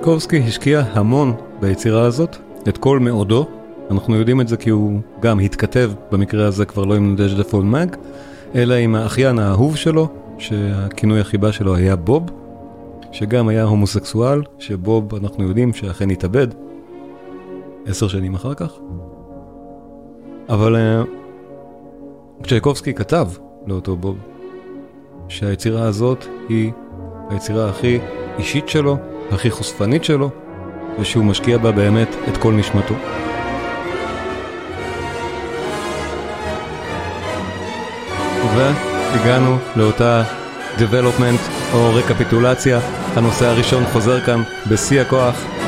צ'ייקובסקי 0.00 0.38
השקיע 0.38 0.82
המון 0.92 1.32
ביצירה 1.60 2.02
הזאת, 2.02 2.36
את 2.68 2.78
כל 2.78 2.98
מאודו. 2.98 3.46
אנחנו 3.90 4.16
יודעים 4.16 4.40
את 4.40 4.48
זה 4.48 4.56
כי 4.56 4.70
הוא 4.70 5.00
גם 5.20 5.38
התכתב, 5.38 5.90
במקרה 6.12 6.46
הזה 6.46 6.64
כבר 6.64 6.84
לא 6.84 6.94
עם 6.94 7.12
נדז'דה 7.12 7.44
פון 7.44 7.70
מק, 7.70 7.96
אלא 8.54 8.74
עם 8.74 8.94
האחיין 8.94 9.38
האהוב 9.38 9.76
שלו, 9.76 10.08
שהכינוי 10.38 11.20
החיבה 11.20 11.52
שלו 11.52 11.74
היה 11.74 11.96
בוב, 11.96 12.22
שגם 13.12 13.48
היה 13.48 13.64
הומוסקסואל, 13.64 14.42
שבוב 14.58 15.14
אנחנו 15.14 15.44
יודעים 15.44 15.72
שאכן 15.72 16.10
התאבד 16.10 16.48
עשר 17.86 18.08
שנים 18.08 18.34
אחר 18.34 18.54
כך. 18.54 18.72
אבל 20.48 20.76
צ'ייקובסקי 22.46 22.94
כתב 22.94 23.28
לאותו 23.66 23.96
בוב 23.96 24.16
שהיצירה 25.28 25.82
הזאת 25.82 26.24
היא 26.48 26.72
היצירה 27.30 27.68
הכי 27.68 27.98
אישית 28.38 28.68
שלו, 28.68 28.96
הכי 29.32 29.50
חושפנית 29.50 30.04
שלו, 30.04 30.30
ושהוא 31.00 31.24
משקיע 31.24 31.58
בה 31.58 31.72
באמת 31.72 32.08
את 32.28 32.36
כל 32.36 32.52
נשמתו. 32.52 32.94
והגענו 38.54 39.56
לאותה 39.76 40.22
development 40.78 41.72
או 41.74 41.94
רקפיטולציה, 41.94 42.80
הנושא 43.16 43.46
הראשון 43.46 43.84
חוזר 43.92 44.20
כאן 44.20 44.42
בשיא 44.70 45.00
הכוח. 45.00 45.59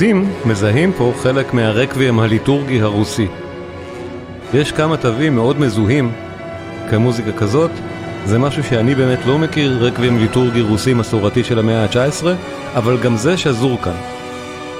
הרוסים 0.00 0.32
מזהים 0.46 0.92
פה 0.92 1.12
חלק 1.22 1.54
מהרקבים 1.54 2.20
הליטורגי 2.20 2.80
הרוסי. 2.80 3.26
יש 4.54 4.72
כמה 4.72 4.96
תווים 4.96 5.34
מאוד 5.34 5.60
מזוהים 5.60 6.12
כמוזיקה 6.90 7.32
כזאת, 7.32 7.70
זה 8.24 8.38
משהו 8.38 8.64
שאני 8.64 8.94
באמת 8.94 9.18
לא 9.26 9.38
מכיר, 9.38 9.78
רקבים 9.80 10.18
ליטורגי 10.18 10.60
רוסי 10.60 10.94
מסורתי 10.94 11.44
של 11.44 11.58
המאה 11.58 11.84
ה-19, 11.84 12.26
אבל 12.74 12.98
גם 12.98 13.16
זה 13.16 13.36
שזור 13.36 13.78
כאן. 13.82 13.96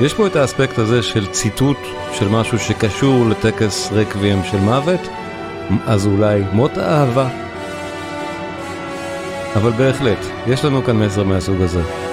יש 0.00 0.14
פה 0.14 0.26
את 0.26 0.37
האספקט 0.37 0.78
הזה 0.78 1.02
של 1.02 1.26
ציטוט 1.26 1.78
של 2.12 2.28
משהו 2.28 2.59
שקשור 2.59 3.26
לטקס 3.28 3.92
רקבים 3.92 4.44
של 4.44 4.59
מוות, 4.59 5.09
אז 5.87 6.06
אולי 6.06 6.42
מות 6.52 6.78
האהבה. 6.78 7.28
אבל 9.56 9.70
בהחלט, 9.70 10.26
יש 10.46 10.64
לנו 10.64 10.85
כאן 10.85 10.96
מסר 10.96 11.24
מהסוג 11.24 11.61
הזה. 11.62 12.10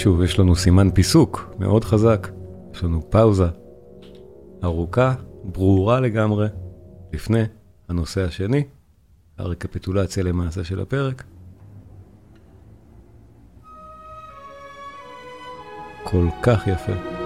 ושוב, 0.00 0.22
יש 0.22 0.38
לנו 0.38 0.56
סימן 0.56 0.90
פיסוק 0.90 1.54
מאוד 1.58 1.84
חזק. 1.84 2.28
יש 2.74 2.84
לנו 2.84 3.10
פאוזה 3.10 3.46
ארוכה, 4.64 5.14
ברורה 5.44 6.00
לגמרי, 6.00 6.48
לפני 7.12 7.42
הנושא 7.88 8.24
השני, 8.24 8.64
הרקפיטולציה 9.38 10.22
למעשה 10.22 10.64
של 10.64 10.80
הפרק. 10.80 11.24
כל 16.04 16.26
כך 16.42 16.66
יפה. 16.66 17.19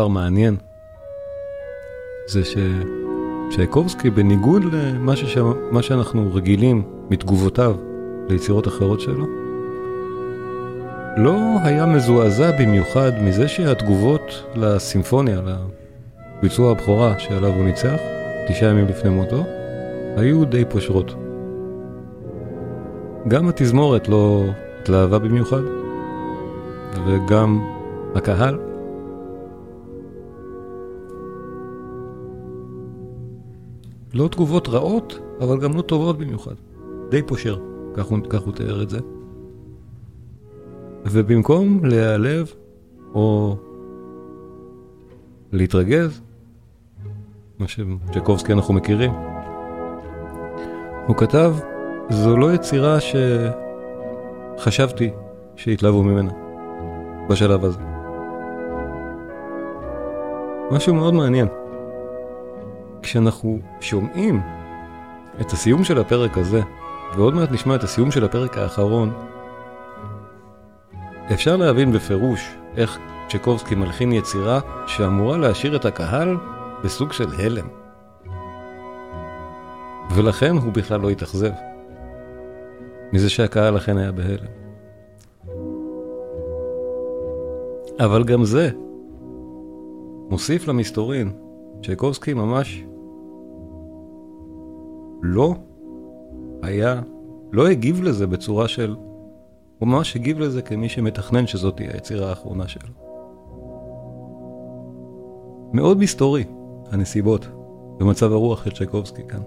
דבר 0.00 0.08
מעניין 0.08 0.56
זה 2.26 2.40
שצ'ייקובסקי, 2.44 4.10
בניגוד 4.10 4.62
למה 4.72 5.16
ששם, 5.16 5.52
שאנחנו 5.82 6.34
רגילים 6.34 6.82
מתגובותיו 7.10 7.76
ליצירות 8.28 8.68
אחרות 8.68 9.00
שלו, 9.00 9.26
לא 11.16 11.36
היה 11.62 11.86
מזועזע 11.86 12.50
במיוחד 12.50 13.10
מזה 13.22 13.48
שהתגובות 13.48 14.44
לסימפוניה, 14.54 15.40
לביצוע 16.38 16.70
הבכורה 16.70 17.18
שעליו 17.18 17.50
הוא 17.50 17.64
ניצח, 17.64 17.96
תשעה 18.48 18.70
ימים 18.70 18.86
לפני 18.86 19.10
מותו, 19.10 19.44
היו 20.16 20.44
די 20.44 20.64
פושרות. 20.64 21.14
גם 23.28 23.48
התזמורת 23.48 24.08
לא 24.08 24.44
התלהבה 24.80 25.18
במיוחד, 25.18 25.62
וגם 27.06 27.60
הקהל 28.14 28.69
לא 34.14 34.28
תגובות 34.28 34.68
רעות, 34.68 35.18
אבל 35.40 35.60
גם 35.60 35.76
לא 35.76 35.82
טובות 35.82 36.18
במיוחד. 36.18 36.54
די 37.10 37.22
פושר, 37.22 37.58
כך 37.94 38.04
הוא, 38.04 38.18
כך 38.28 38.40
הוא 38.40 38.52
תיאר 38.52 38.82
את 38.82 38.90
זה. 38.90 38.98
ובמקום 41.04 41.84
להיעלב 41.84 42.52
או 43.14 43.56
להתרגז, 45.52 46.20
מה 47.58 47.68
שג'קובסקי 47.68 48.52
אנחנו 48.52 48.74
מכירים, 48.74 49.12
הוא 51.06 51.16
כתב, 51.16 51.54
זו 52.10 52.36
לא 52.36 52.52
יצירה 52.54 52.98
שחשבתי 54.58 55.10
שהתלהבו 55.56 56.02
ממנה 56.02 56.30
בשלב 57.28 57.64
הזה. 57.64 57.78
משהו 60.70 60.94
מאוד 60.94 61.14
מעניין. 61.14 61.48
כשאנחנו 63.02 63.58
שומעים 63.80 64.40
את 65.40 65.50
הסיום 65.52 65.84
של 65.84 65.98
הפרק 65.98 66.38
הזה, 66.38 66.60
ועוד 67.16 67.34
מעט 67.34 67.52
נשמע 67.52 67.74
את 67.74 67.84
הסיום 67.84 68.10
של 68.10 68.24
הפרק 68.24 68.58
האחרון, 68.58 69.12
אפשר 71.32 71.56
להבין 71.56 71.92
בפירוש 71.92 72.54
איך 72.76 72.98
צ'קובסקי 73.28 73.74
מלחין 73.74 74.12
יצירה 74.12 74.60
שאמורה 74.86 75.38
להשאיר 75.38 75.76
את 75.76 75.84
הקהל 75.84 76.36
בסוג 76.84 77.12
של 77.12 77.28
הלם. 77.38 77.66
ולכן 80.14 80.56
הוא 80.56 80.72
בכלל 80.72 81.00
לא 81.00 81.10
התאכזב. 81.10 81.52
מזה 83.12 83.30
שהקהל 83.30 83.76
אכן 83.76 83.98
היה 83.98 84.12
בהלם. 84.12 84.46
אבל 88.00 88.24
גם 88.24 88.44
זה 88.44 88.70
מוסיף 90.30 90.68
למסתורין, 90.68 91.32
צ'ייקובסקי 91.84 92.34
ממש 92.34 92.84
לא 95.22 95.54
היה, 96.62 97.00
לא 97.52 97.68
הגיב 97.68 98.02
לזה 98.02 98.26
בצורה 98.26 98.68
של, 98.68 98.96
הוא 99.78 99.88
ממש 99.88 100.16
הגיב 100.16 100.40
לזה 100.40 100.62
כמי 100.62 100.88
שמתכנן 100.88 101.46
שזאת 101.46 101.76
תהיה 101.76 101.90
היצירה 101.92 102.28
האחרונה 102.28 102.68
שלו. 102.68 102.92
מאוד 105.72 105.98
מסתורי, 105.98 106.44
הנסיבות 106.90 107.48
ומצב 108.00 108.32
הרוח 108.32 108.64
של 108.64 108.70
צ'ייקובסקי 108.70 109.22
כאן. 109.28 109.40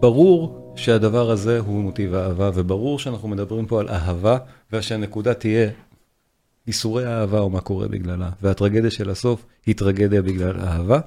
ברור 0.00 0.72
שהדבר 0.76 1.30
הזה 1.30 1.58
הוא 1.58 1.82
מוטיב 1.82 2.14
האהבה, 2.14 2.50
וברור 2.54 2.98
שאנחנו 2.98 3.28
מדברים 3.28 3.66
פה 3.66 3.80
על 3.80 3.88
אהבה, 3.88 4.38
ושהנקודה 4.72 5.34
תהיה 5.34 5.70
ייסורי 6.66 7.06
אהבה 7.06 7.40
או 7.40 7.50
מה 7.50 7.60
קורה 7.60 7.88
בגללה, 7.88 8.30
והטרגדיה 8.42 8.90
של 8.90 9.10
הסוף 9.10 9.46
היא 9.66 9.74
טרגדיה 9.74 10.22
בגלל 10.22 10.60
אהבה. 10.60 11.00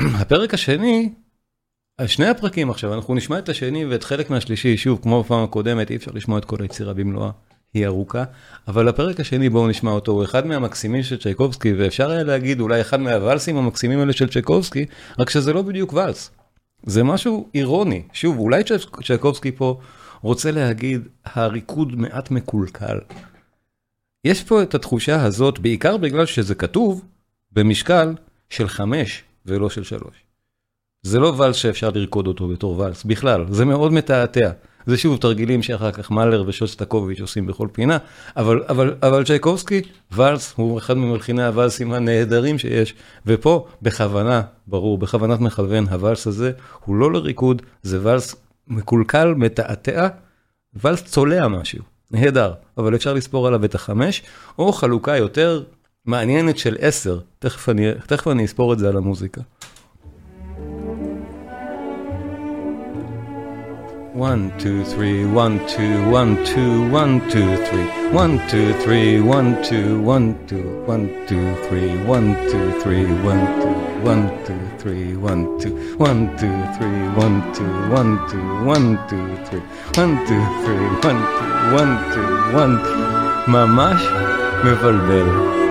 והפרק 0.00 0.54
השני, 0.54 1.12
שני 2.06 2.26
הפרקים 2.26 2.70
עכשיו, 2.70 2.94
אנחנו 2.94 3.14
נשמע 3.14 3.38
את 3.38 3.48
השני 3.48 3.86
ואת 3.86 4.04
חלק 4.04 4.30
מהשלישי, 4.30 4.76
שוב, 4.76 4.98
כמו 5.02 5.22
בפעם 5.22 5.44
הקודמת, 5.44 5.90
אי 5.90 5.96
אפשר 5.96 6.10
לשמוע 6.14 6.38
את 6.38 6.44
כל 6.44 6.56
היצירה 6.60 6.94
במלואה, 6.94 7.30
היא 7.74 7.86
ארוכה, 7.86 8.24
אבל 8.68 8.88
הפרק 8.88 9.20
השני 9.20 9.48
בואו 9.48 9.68
נשמע 9.68 9.90
אותו, 9.90 10.12
הוא 10.12 10.24
אחד 10.24 10.46
מהמקסימים 10.46 11.02
של 11.02 11.18
צ'ייקובסקי, 11.18 11.72
ואפשר 11.72 12.10
היה 12.10 12.22
להגיד 12.22 12.60
אולי 12.60 12.80
אחד 12.80 13.00
מהוואלסים 13.00 13.56
המקסימים 13.56 14.00
האלה 14.00 14.12
של 14.12 14.28
צ'ייקובסקי, 14.28 14.86
רק 15.18 15.30
שזה 15.30 15.52
לא 15.52 15.62
בדיוק 15.62 15.92
ואלס. 15.92 16.30
זה 16.86 17.04
משהו 17.04 17.48
אירוני, 17.54 18.02
שוב, 18.12 18.38
אולי 18.38 18.62
צ'ייקובסקי 19.04 19.52
פה 19.52 19.80
רוצה 20.22 20.50
להגיד, 20.50 21.08
הריקוד 21.24 21.96
מעט 21.96 22.30
מקולקל. 22.30 22.98
יש 24.24 24.44
פה 24.44 24.62
את 24.62 24.74
התחושה 24.74 25.24
הזאת, 25.24 25.58
בעיקר 25.58 25.96
בגלל 25.96 26.26
שזה 26.26 26.54
כתוב 26.54 27.04
במשקל 27.52 28.14
של 28.50 28.68
חמש 28.68 29.22
ולא 29.46 29.70
של 29.70 29.84
שלוש. 29.84 30.24
זה 31.02 31.18
לא 31.18 31.34
ואלס 31.36 31.56
שאפשר 31.56 31.90
לרקוד 31.94 32.26
אותו 32.26 32.48
בתור 32.48 32.78
ואלס, 32.78 33.04
בכלל, 33.04 33.44
זה 33.50 33.64
מאוד 33.64 33.92
מתעתע. 33.92 34.50
זה 34.86 34.96
שוב 34.96 35.16
תרגילים 35.16 35.62
שאחר 35.62 35.92
כך 35.92 36.10
מאלר 36.10 36.44
ושוסטקוביץ' 36.46 37.20
עושים 37.20 37.46
בכל 37.46 37.68
פינה, 37.72 37.98
אבל, 38.36 38.62
אבל, 38.68 38.94
אבל 39.02 39.24
צ'ייקובסקי, 39.24 39.82
ואלס 40.10 40.54
הוא 40.56 40.78
אחד 40.78 40.94
ממלחיני 40.94 41.46
הוואלסים 41.46 41.92
הנהדרים 41.92 42.58
שיש, 42.58 42.94
ופה 43.26 43.66
בכוונה, 43.82 44.42
ברור, 44.66 44.98
בכוונת 44.98 45.40
מכוון, 45.40 45.88
הוואלס 45.88 46.26
הזה 46.26 46.52
הוא 46.84 46.96
לא 46.96 47.12
לריקוד, 47.12 47.62
זה 47.82 47.98
ואלס 48.02 48.34
מקולקל, 48.68 49.34
מתעתע, 49.34 50.08
ואלס 50.74 51.02
צולע 51.04 51.48
משהו, 51.48 51.82
נהדר, 52.10 52.52
אבל 52.78 52.94
אפשר 52.94 53.14
לספור 53.14 53.46
עליו 53.46 53.64
את 53.64 53.74
החמש, 53.74 54.22
או 54.58 54.72
חלוקה 54.72 55.16
יותר 55.16 55.62
מעניינת 56.06 56.58
של 56.58 56.76
עשר, 56.80 57.18
תכף 57.38 57.68
אני, 57.68 57.86
תכף 58.06 58.28
אני 58.28 58.44
אספור 58.44 58.72
את 58.72 58.78
זה 58.78 58.88
על 58.88 58.96
המוזיקה. 58.96 59.40
One, 64.16 64.50
two, 64.58 64.82
three, 64.94 65.26
one, 65.42 65.56
two, 65.68 65.94
one, 66.18 66.32
two, 66.46 66.90
one, 67.00 67.20
two, 67.32 67.50
three, 67.68 67.88
one, 68.22 68.34
two, 68.50 68.72
three, 68.84 69.20
one, 69.20 69.48
two, 69.68 70.00
one, 70.12 70.26
two, 70.48 70.66
one, 70.92 71.04
two, 71.28 71.46
three, 71.68 71.90
one, 72.14 72.28
two, 72.50 72.66
three, 72.82 73.04
one, 73.30 73.42
two, 73.60 73.74
one, 74.10 74.22
two, 74.46 74.62
three, 74.80 75.16
one, 75.30 75.42
two, 75.60 75.74
one, 75.98 76.20
two, 76.40 76.56
three, 76.76 77.02
one, 77.24 77.36
two, 77.56 77.70
one, 77.94 78.12
two, 78.28 78.44
one, 78.74 78.86
two, 79.08 79.26
three, 79.46 79.64
one, 80.00 80.12
two, 80.28 80.42
three, 80.62 80.84
one, 81.08 81.20
two, 81.40 81.56
one, 81.80 81.92
two, 82.14 82.28
one, 82.60 82.74
ממש 83.48 84.02
מבלבל. 84.64 85.65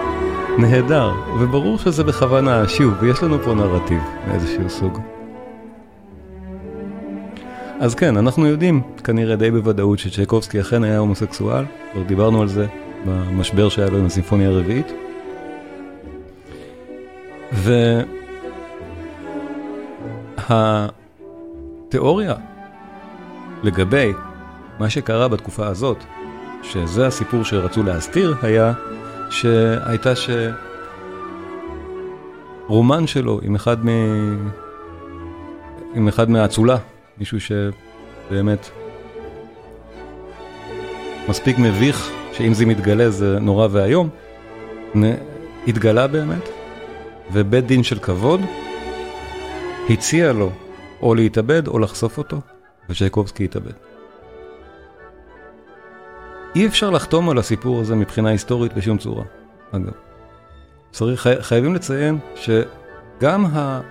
נהדר, 0.60 1.12
וברור 1.39 1.78
שזה 1.78 2.04
בכוונה, 2.04 2.68
שוב, 2.68 3.04
יש 3.04 3.24
לנו 3.24 3.39
פה 3.39 3.54
נרטיב 3.54 4.02
מאיזשהו 4.28 4.70
סוג. 4.70 5.00
אז 7.80 7.96
כן, 7.96 8.18
אנחנו 8.18 8.48
יודעים 8.48 8.82
כנראה 9.04 9.36
די 9.36 9.52
בוודאות 9.52 10.00
שצ'ייקובסקי 10.00 10.62
אכן 10.62 10.84
היה 10.84 10.98
הומוסקסואל, 10.98 11.65
כבר 11.91 12.04
דיברנו 12.04 12.41
על 12.41 12.48
זה 12.48 12.68
במשבר 13.06 13.70
שהיה 13.70 13.89
לו 13.89 13.98
עם 13.98 14.06
הסימפוניה 14.06 14.50
הרביעית. 14.50 14.91
והתיאוריה 21.88 22.34
לגבי 23.63 24.13
מה 24.80 24.89
שקרה 24.89 25.28
בתקופה 25.28 25.68
הזאת, 25.68 25.98
שזה 26.63 27.08
הסיפור 27.08 27.44
שרצו 27.44 27.84
להסתיר, 27.84 28.36
היה 28.41 28.74
שהייתה 29.30 30.14
שרומן 32.68 33.08
שלו 33.08 33.40
עם 33.44 33.56
אחד, 33.56 33.86
מ... 33.86 33.90
עם 35.96 36.08
אחד 36.08 36.30
מהאצולה 36.30 36.78
מישהו 37.18 37.38
שבאמת 37.40 38.70
מספיק 41.30 41.58
מביך, 41.58 42.12
שאם 42.34 42.54
זה 42.54 42.66
מתגלה 42.66 43.10
זה 43.10 43.40
נורא 43.40 43.68
ואיום, 43.72 44.10
התגלה 45.68 46.08
באמת, 46.08 46.50
ובית 47.34 47.66
דין 47.66 47.84
של 47.84 48.00
כבוד 48.00 48.42
הציע 49.90 50.34
לו 50.34 50.52
או 51.02 51.16
להתאבד 51.16 51.68
או 51.68 51.80
לחשוף 51.80 52.18
אותו, 52.18 52.42
וצ'ייקובסקי 52.90 53.44
התאבד. 53.44 53.85
אי 56.56 56.68
אפשר 56.68 56.89
לחתום 56.89 57.30
על 57.30 57.38
הסיפור 57.38 57.82
הזה 57.82 57.96
מבחינה 57.96 58.30
היסטורית 58.30 58.74
בשום 58.74 58.98
צורה, 58.98 59.24
אגב. 59.72 59.91
צריך, 60.91 61.28
חייבים 61.39 61.76
לציין 61.76 62.18
שגם 62.36 63.46
ה... 63.46 63.82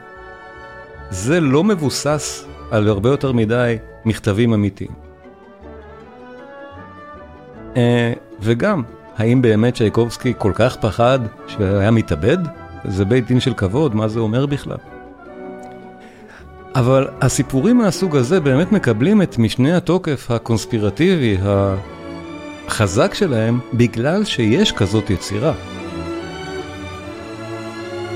זה 1.10 1.40
לא 1.40 1.64
מבוסס 1.64 2.46
על 2.70 2.88
הרבה 2.88 3.10
יותר 3.10 3.32
מדי 3.32 3.76
מכתבים 4.04 4.54
אמיתיים. 4.54 4.90
אה, 7.76 8.12
וגם, 8.40 8.82
האם 9.16 9.42
באמת 9.42 9.74
צ'ייקובסקי 9.74 10.32
כל 10.38 10.52
כך 10.54 10.76
פחד 10.76 11.18
שהיה 11.46 11.90
מתאבד? 11.90 12.38
זה 12.84 13.04
בית 13.04 13.26
דין 13.26 13.40
של 13.40 13.54
כבוד, 13.54 13.94
מה 13.94 14.08
זה 14.08 14.20
אומר 14.20 14.46
בכלל? 14.46 14.76
אבל 16.74 17.08
הסיפורים 17.20 17.78
מהסוג 17.78 18.16
הזה 18.16 18.40
באמת 18.40 18.72
מקבלים 18.72 19.22
את 19.22 19.38
משנה 19.38 19.76
התוקף 19.76 20.30
הקונספירטיבי 20.30 21.36
החזק 22.66 23.14
שלהם 23.14 23.60
בגלל 23.74 24.24
שיש 24.24 24.72
כזאת 24.72 25.10
יצירה. 25.10 25.52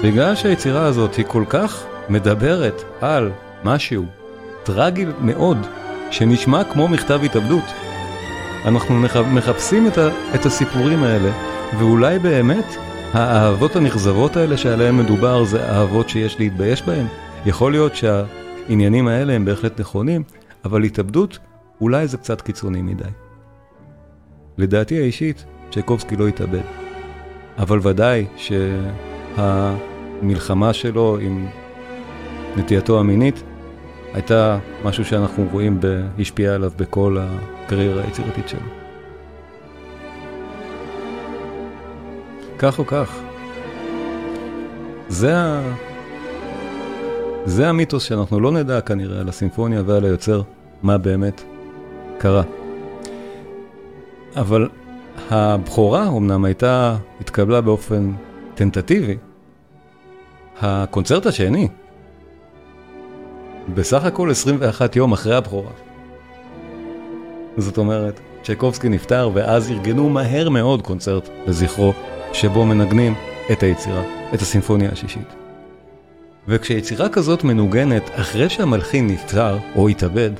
בגלל 0.03 0.35
שהיצירה 0.35 0.87
הזאת 0.87 1.15
היא 1.15 1.25
כל 1.29 1.45
כך 1.49 1.85
מדברת 2.09 2.83
על 3.01 3.31
משהו 3.65 4.05
טרגי 4.63 5.07
מאוד, 5.21 5.57
שנשמע 6.11 6.65
כמו 6.65 6.89
מכתב 6.89 7.21
התאבדות. 7.25 7.65
אנחנו 8.65 8.95
מחפשים 9.33 9.87
את, 9.87 9.99
את 10.35 10.47
הסיפורים 10.47 11.03
האלה, 11.03 11.31
ואולי 11.79 12.19
באמת 12.19 12.75
האהבות 13.13 13.77
הנכזבות 13.77 14.37
האלה 14.37 14.57
שעליהן 14.57 14.97
מדובר 14.97 15.45
זה 15.45 15.71
אהבות 15.71 16.09
שיש 16.09 16.39
להתבייש 16.39 16.83
בהן. 16.83 17.07
יכול 17.47 17.73
להיות 17.73 17.93
שהעניינים 17.97 19.09
האלה 19.09 19.33
הם 19.33 19.45
בהחלט 19.45 19.81
נכונים, 19.81 20.23
אבל 20.65 20.85
התאבדות 20.85 21.39
אולי 21.81 22.09
זה 22.09 22.17
קצת 22.17 22.41
קיצוני 22.41 22.83
מדי. 22.83 23.28
לדעתי 24.59 25.01
האישית, 25.01 25.45
צ'ייקובסקי 25.73 26.17
לא 26.17 26.29
התאבד. 26.29 26.61
אבל 27.59 27.79
ודאי 27.83 28.27
שהמלחמה 29.37 30.73
שלו 30.73 31.19
עם 31.21 31.47
נטייתו 32.57 33.01
המינית 33.01 33.43
הייתה 34.15 34.59
משהו 34.85 35.05
שאנחנו 35.05 35.49
רואים, 35.53 35.81
השפיע 36.19 36.55
עליו 36.55 36.71
בכל 36.77 37.17
הקריירה 37.21 38.03
היצירתית 38.05 38.49
שלו. 38.49 38.61
כך 42.59 42.79
או 42.79 42.87
כך, 42.87 43.21
זה, 45.09 45.37
ה... 45.37 45.63
זה 47.45 47.69
המיתוס 47.69 48.03
שאנחנו 48.03 48.41
לא 48.41 48.53
נדע 48.53 48.81
כנראה 48.81 49.21
על 49.21 49.29
הסימפוניה 49.29 49.83
ועל 49.87 50.05
היוצר, 50.05 50.43
מה 50.83 50.99
באמת 50.99 51.43
קרה. 52.19 52.43
אבל 54.41 54.69
הבכורה 55.31 56.09
אמנם 56.09 56.45
הייתה, 56.45 56.97
התקבלה 57.21 57.61
באופן 57.61 58.13
טנטטיבי. 58.55 59.17
הקונצרט 60.61 61.27
השני, 61.27 61.69
בסך 63.75 64.05
הכל 64.05 64.31
21 64.31 64.97
יום 64.97 65.13
אחרי 65.13 65.35
הבכורה. 65.35 65.71
זאת 67.57 67.79
אומרת, 67.79 68.21
צ'ייקובסקי 68.43 68.89
נפטר 68.89 69.31
ואז 69.35 69.71
ארגנו 69.71 70.09
מהר 70.09 70.49
מאוד 70.49 70.83
קונצרט 70.83 71.29
לזכרו, 71.47 71.93
שבו 72.33 72.65
מנגנים 72.65 73.15
את 73.53 73.63
היצירה, 73.63 74.03
את 74.35 74.43
הסימפוניה 74.43 74.91
השישית. 74.93 75.35
וכשיצירה 76.49 77.09
כזאת 77.09 77.45
מנוגנת 77.45 78.11
אחרי 78.15 78.49
שהמלחין 78.49 79.07
נפטר 79.07 79.59
או 79.77 79.89
התאבד, 79.89 80.31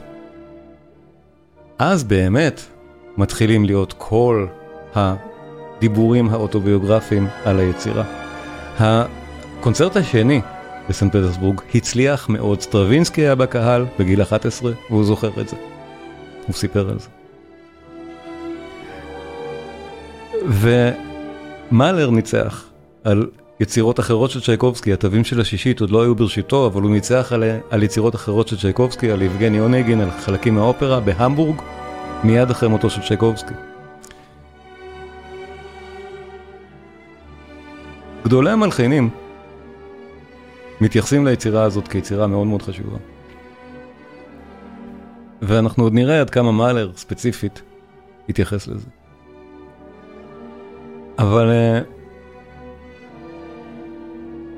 אז 1.79 2.05
באמת 2.05 2.61
מתחילים 3.19 3.65
להיות 3.65 3.95
כל 3.99 4.47
הדיבורים 4.95 6.29
האוטוביוגרפיים 6.29 7.27
על 7.45 7.61
היצירה. 7.61 8.05
הקונצרט 8.79 9.97
השני 9.97 10.41
בסנט 10.89 11.13
פטרסבורג 11.13 11.61
הצליח 11.75 12.29
מאוד. 12.29 12.61
סטרווינסקי 12.61 13.21
היה 13.21 13.35
בקהל 13.35 13.87
בגיל 13.99 14.23
11 14.23 14.73
והוא 14.91 15.05
זוכר 15.05 15.41
את 15.41 15.49
זה. 15.49 15.57
הוא 16.47 16.55
סיפר 16.55 16.91
על 16.91 16.99
זה. 16.99 17.09
ומאלר 21.71 22.11
ניצח 22.11 22.65
על 23.05 23.27
יצירות 23.61 24.01
אחרות 24.01 24.31
של 24.31 24.41
צ'ייקובסקי, 24.41 24.93
התווים 24.93 25.25
של 25.25 25.41
השישית 25.41 25.81
עוד 25.81 25.91
לא 25.91 26.03
היו 26.03 26.15
ברשיתו, 26.15 26.67
אבל 26.67 26.83
הוא 26.83 26.91
ניצח 26.91 27.33
על, 27.33 27.45
על 27.71 27.83
יצירות 27.83 28.15
אחרות 28.15 28.49
של 28.49 28.59
צ'ייקובסקי, 28.59 29.11
על 29.11 29.23
יבגני 29.23 29.61
אונגין, 29.61 30.01
על 30.01 30.11
חלקים 30.11 30.55
מהאופרה 30.55 31.01
בהמבורג, 31.01 31.57
מיד 32.25 32.51
אחרי 32.51 32.69
מותו 32.69 32.91
של 32.91 33.03
צ'ייקובסקי. 33.03 33.55
גדולי 38.25 38.51
המלחינים 38.51 39.11
מתייחסים 40.81 41.27
ליצירה 41.27 41.63
הזאת 41.63 41.89
כיצירה 41.89 42.27
מאוד 42.27 42.47
מאוד 42.47 42.63
חשובה. 42.63 42.97
ואנחנו 45.43 45.85
עוד 45.85 45.95
נראה 45.95 46.21
עד 46.21 46.31
כמה 46.31 46.53
מאלר 46.53 46.93
ספציפית 46.97 47.63
יתייחס 48.29 48.67
לזה. 48.67 48.87
אבל 51.19 51.51
uh, 51.51 51.87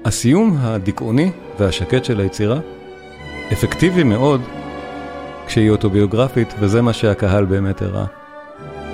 הסיום 0.04 0.56
הדיכאוני 0.61 1.30
והשקט 1.58 2.04
של 2.04 2.20
היצירה 2.20 2.61
אפקטיבי 3.52 4.02
מאוד 4.02 4.40
כשהיא 5.51 5.70
אוטוביוגרפית, 5.70 6.55
וזה 6.61 6.82
מה 6.82 6.92
שהקהל 6.92 7.44
באמת 7.44 7.82
הראה. 7.82 8.05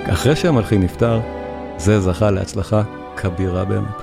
אחרי 0.05 0.35
שהמלחין 0.35 0.81
נפטר, 0.81 1.19
זה 1.77 1.99
זכה 1.99 2.31
להצלחה 2.31 2.83
כבירה 3.17 3.65
באמת. 3.65 4.01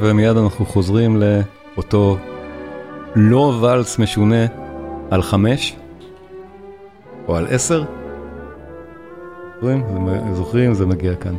ומיד 0.00 0.36
אנחנו 0.36 0.66
חוזרים 0.66 1.22
לאותו 1.76 2.18
לא 3.14 3.58
ואלס 3.60 3.98
משונה 3.98 4.61
על 5.12 5.22
חמש 5.22 5.76
או 7.28 7.36
על 7.36 7.46
עשר. 7.50 7.84
זוכרים? 10.32 10.74
זה 10.74 10.86
מגיע 10.86 11.14
כאן. 11.14 11.34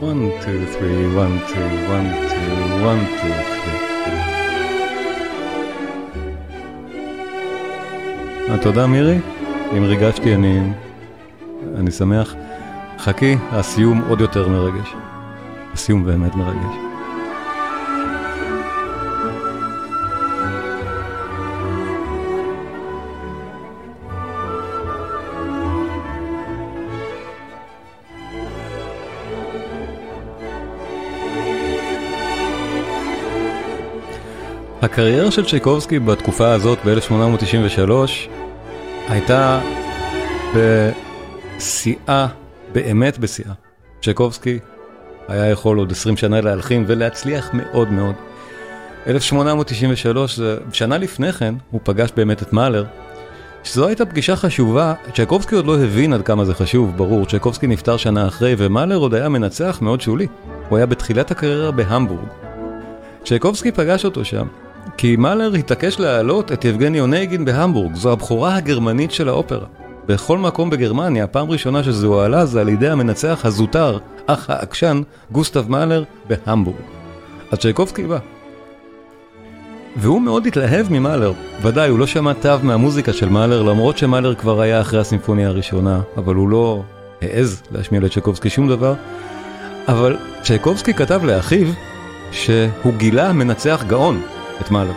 one, 0.00 0.42
two, 0.42 0.62
three, 0.74 1.02
one, 1.22 1.36
two, 1.50 1.68
one, 1.94 2.08
two, 2.30 2.52
one, 2.88 3.02
two, 3.20 3.34
three. 8.48 8.60
תודה 8.62 8.86
מירי, 8.86 9.18
אם 9.76 9.84
ריגשתי 9.84 10.34
אני, 10.34 10.72
אני 11.76 11.90
שמח. 11.90 12.34
חכי, 12.98 13.36
הסיום 13.50 14.02
עוד 14.08 14.20
יותר 14.20 14.48
מרגש. 14.48 14.94
הסיום 15.72 16.04
באמת 16.04 16.34
מרגש. 16.34 16.89
הקריירה 34.82 35.30
של 35.30 35.44
צ'ייקובסקי 35.44 35.98
בתקופה 35.98 36.52
הזאת, 36.52 36.78
ב-1893, 36.84 37.90
הייתה 39.08 39.60
בשיאה 40.56 42.26
באמת 42.72 43.18
בשיאה. 43.18 43.52
צ'קובסקי 44.02 44.58
היה 45.28 45.50
יכול 45.50 45.78
עוד 45.78 45.92
20 45.92 46.16
שנה 46.16 46.40
להלחין 46.40 46.84
ולהצליח 46.86 47.50
מאוד 47.52 47.92
מאוד. 47.92 48.14
1893, 49.06 50.40
שנה 50.72 50.98
לפני 50.98 51.32
כן, 51.32 51.54
הוא 51.70 51.80
פגש 51.84 52.10
באמת 52.16 52.42
את 52.42 52.52
מאלר, 52.52 52.84
שזו 53.64 53.86
הייתה 53.86 54.06
פגישה 54.06 54.36
חשובה, 54.36 54.94
צ'קובסקי 55.14 55.54
עוד 55.54 55.66
לא 55.66 55.78
הבין 55.78 56.12
עד 56.12 56.22
כמה 56.22 56.44
זה 56.44 56.54
חשוב, 56.54 56.96
ברור, 56.96 57.26
צ'קובסקי 57.26 57.66
נפטר 57.66 57.96
שנה 57.96 58.28
אחרי 58.28 58.54
ומאלר 58.58 58.96
עוד 58.96 59.14
היה 59.14 59.28
מנצח 59.28 59.78
מאוד 59.82 60.00
שולי. 60.00 60.26
הוא 60.68 60.76
היה 60.76 60.86
בתחילת 60.86 61.30
הקריירה 61.30 61.70
בהמבורג. 61.70 62.28
צ'קובסקי 63.24 63.72
פגש 63.72 64.04
אותו 64.04 64.24
שם, 64.24 64.46
כי 64.96 65.16
מאלר 65.16 65.54
התעקש 65.54 66.00
להעלות 66.00 66.52
את 66.52 66.64
יבגני 66.64 67.00
אונייגין 67.00 67.44
בהמבורג, 67.44 67.94
זו 67.94 68.12
הבכורה 68.12 68.56
הגרמנית 68.56 69.10
של 69.10 69.28
האופרה. 69.28 69.66
בכל 70.06 70.38
מקום 70.38 70.70
בגרמניה, 70.70 71.26
פעם 71.26 71.50
ראשונה 71.50 71.82
שזה 71.82 72.06
הועלה 72.06 72.46
זה 72.46 72.60
על 72.60 72.68
ידי 72.68 72.88
המנצח 72.88 73.40
הזוטר, 73.44 73.98
אח 74.26 74.50
העקשן, 74.50 75.02
גוסטב 75.32 75.70
מאלר, 75.70 76.04
בהמבורג. 76.28 76.76
אז 77.50 77.58
צ'ייקובסקי 77.58 78.02
בא. 78.02 78.18
והוא 79.96 80.22
מאוד 80.22 80.46
התלהב 80.46 80.86
ממאלר, 80.90 81.32
ודאי, 81.62 81.88
הוא 81.88 81.98
לא 81.98 82.06
שמע 82.06 82.32
תו 82.32 82.56
מהמוזיקה 82.62 83.12
של 83.12 83.28
מאלר, 83.28 83.62
למרות 83.62 83.98
שמאלר 83.98 84.34
כבר 84.34 84.60
היה 84.60 84.80
אחרי 84.80 85.00
הסימפוניה 85.00 85.48
הראשונה, 85.48 86.00
אבל 86.16 86.34
הוא 86.34 86.48
לא 86.48 86.82
העז 87.22 87.62
להשמיע 87.70 88.00
לצ'ייקובסקי 88.00 88.50
שום 88.50 88.68
דבר. 88.68 88.94
אבל 89.88 90.16
צ'ייקובסקי 90.42 90.94
כתב 90.94 91.20
לאחיו 91.24 91.66
שהוא 92.32 92.94
גילה 92.96 93.32
מנצח 93.32 93.84
גאון, 93.86 94.20
את 94.60 94.70
מאלר. 94.70 94.92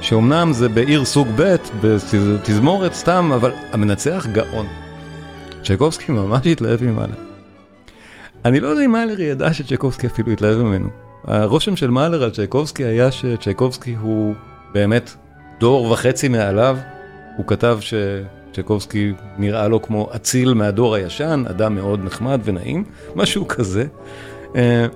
שאומנם 0.00 0.52
זה 0.52 0.68
בעיר 0.68 1.04
סוג 1.04 1.28
ב', 1.36 1.56
בתזמורת 1.82 2.94
סתם, 2.94 3.30
אבל 3.34 3.52
המנצח 3.72 4.26
גאון. 4.32 4.66
צ'ייקובסקי 5.64 6.12
ממש 6.12 6.46
התלהב 6.46 6.84
ממאלר. 6.84 7.14
אני 8.44 8.60
לא 8.60 8.68
יודע 8.68 8.84
אם 8.84 8.92
מאלר 8.92 9.20
ידע 9.20 9.52
שצ'ייקובסקי 9.52 10.06
אפילו 10.06 10.32
התלהב 10.32 10.58
ממנו. 10.58 10.88
הרושם 11.24 11.76
של 11.76 11.90
מאלר 11.90 12.22
על 12.22 12.30
צ'ייקובסקי 12.30 12.84
היה 12.84 13.12
שצ'ייקובסקי 13.12 13.96
הוא 14.00 14.34
באמת 14.72 15.10
דור 15.60 15.90
וחצי 15.90 16.28
מעליו. 16.28 16.78
הוא 17.36 17.46
כתב 17.46 17.78
שצ'ייקובסקי 17.80 19.12
נראה 19.38 19.68
לו 19.68 19.82
כמו 19.82 20.08
אציל 20.16 20.54
מהדור 20.54 20.94
הישן, 20.94 21.44
אדם 21.50 21.74
מאוד 21.74 22.04
נחמד 22.04 22.40
ונעים, 22.44 22.84
משהו 23.16 23.48
כזה. 23.48 23.84
אה, 24.56 24.86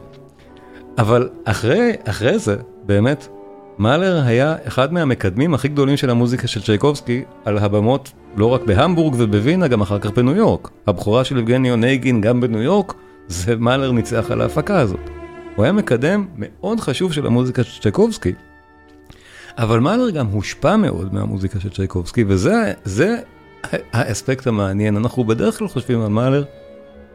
אבל 0.99 1.29
אחרי, 1.45 1.93
אחרי 2.05 2.39
זה, 2.39 2.57
באמת, 2.87 3.29
מאלר 3.79 4.22
היה 4.25 4.57
אחד 4.66 4.93
מהמקדמים 4.93 5.55
הכי 5.55 5.68
גדולים 5.68 5.97
של 5.97 6.11
המוזיקה 6.11 6.47
של 6.47 6.62
צ'ייקובסקי 6.62 7.25
על 7.45 7.59
הבמות 7.59 8.12
לא 8.37 8.47
רק 8.47 8.62
בהמבורג 8.62 9.14
ובווינה, 9.18 9.68
גם 9.68 9.81
אחר 9.81 9.99
כך 9.99 10.11
בניו 10.11 10.37
יורק. 10.37 10.70
הבכורה 10.87 11.25
של 11.25 11.39
יבגני 11.39 11.70
אונייגין 11.70 12.20
גם 12.20 12.41
בניו 12.41 12.62
יורק, 12.62 12.95
זה 13.29 13.57
מאלר 13.57 13.93
ניצח 13.93 14.31
על 14.31 14.41
ההפקה 14.41 14.81
הזאת. 14.81 15.11
הוא 15.57 15.64
היה 15.64 15.72
מקדם 15.72 16.27
מאוד 16.37 16.81
חשוב 16.81 17.12
של 17.12 17.27
המוזיקה 17.27 17.64
של 17.64 17.83
צ'ייקובסקי. 17.83 18.33
אבל 19.59 19.81
מאלר 19.81 20.11
גם 20.11 20.27
הושפע 20.27 20.77
מאוד 20.77 21.14
מהמוזיקה 21.14 21.61
של 21.61 21.70
צ'ייקובסקי, 21.70 22.25
וזה 22.29 23.16
האספקט 23.93 24.47
המעניין. 24.47 24.97
אנחנו 24.97 25.25
בדרך 25.25 25.59
כלל 25.59 25.68
חושבים 25.68 26.01
על 26.01 26.09
מאלר 26.09 26.45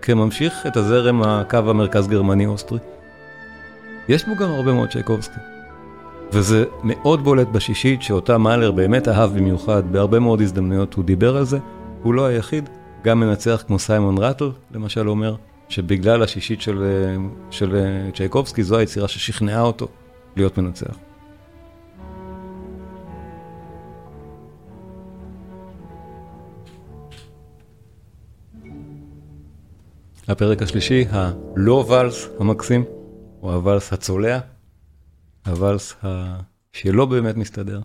כממשיך 0.01 0.67
את 0.67 0.77
הזרם 0.77 1.21
הקו 1.21 1.57
המרכז 1.57 2.07
גרמני 2.07 2.45
אוסטרי. 2.45 2.79
יש 4.09 4.25
בו 4.25 4.35
גם 4.35 4.49
הרבה 4.49 4.73
מאוד 4.73 4.89
צ'ייקובסקי. 4.89 5.39
וזה 6.33 6.65
מאוד 6.83 7.23
בולט 7.23 7.47
בשישית 7.47 8.01
שאותה 8.01 8.37
מאלר 8.37 8.71
באמת 8.71 9.07
אהב 9.07 9.37
במיוחד, 9.37 9.91
בהרבה 9.91 10.19
מאוד 10.19 10.41
הזדמנויות 10.41 10.93
הוא 10.93 11.05
דיבר 11.05 11.37
על 11.37 11.45
זה, 11.45 11.59
הוא 12.03 12.13
לא 12.13 12.25
היחיד, 12.25 12.69
גם 13.03 13.19
מנצח 13.19 13.63
כמו 13.67 13.79
סיימון 13.79 14.17
רטל, 14.17 14.51
למשל 14.71 15.09
אומר, 15.09 15.35
שבגלל 15.69 16.23
השישית 16.23 16.61
של, 16.61 16.83
של 17.51 17.75
צ'ייקובסקי 18.15 18.63
זו 18.63 18.77
היצירה 18.77 19.07
ששכנעה 19.07 19.61
אותו 19.61 19.87
להיות 20.35 20.57
מנצח. 20.57 20.95
הפרק 30.27 30.61
השלישי, 30.61 31.05
הלא 31.11 31.85
ואלס 31.87 32.29
המקסים, 32.39 32.83
או 33.41 33.53
הוואלס 33.53 33.93
הצולע. 33.93 34.39
הוואלס 35.49 35.95
שלא 36.73 37.05
באמת 37.05 37.37
מסתדר. 37.37 37.79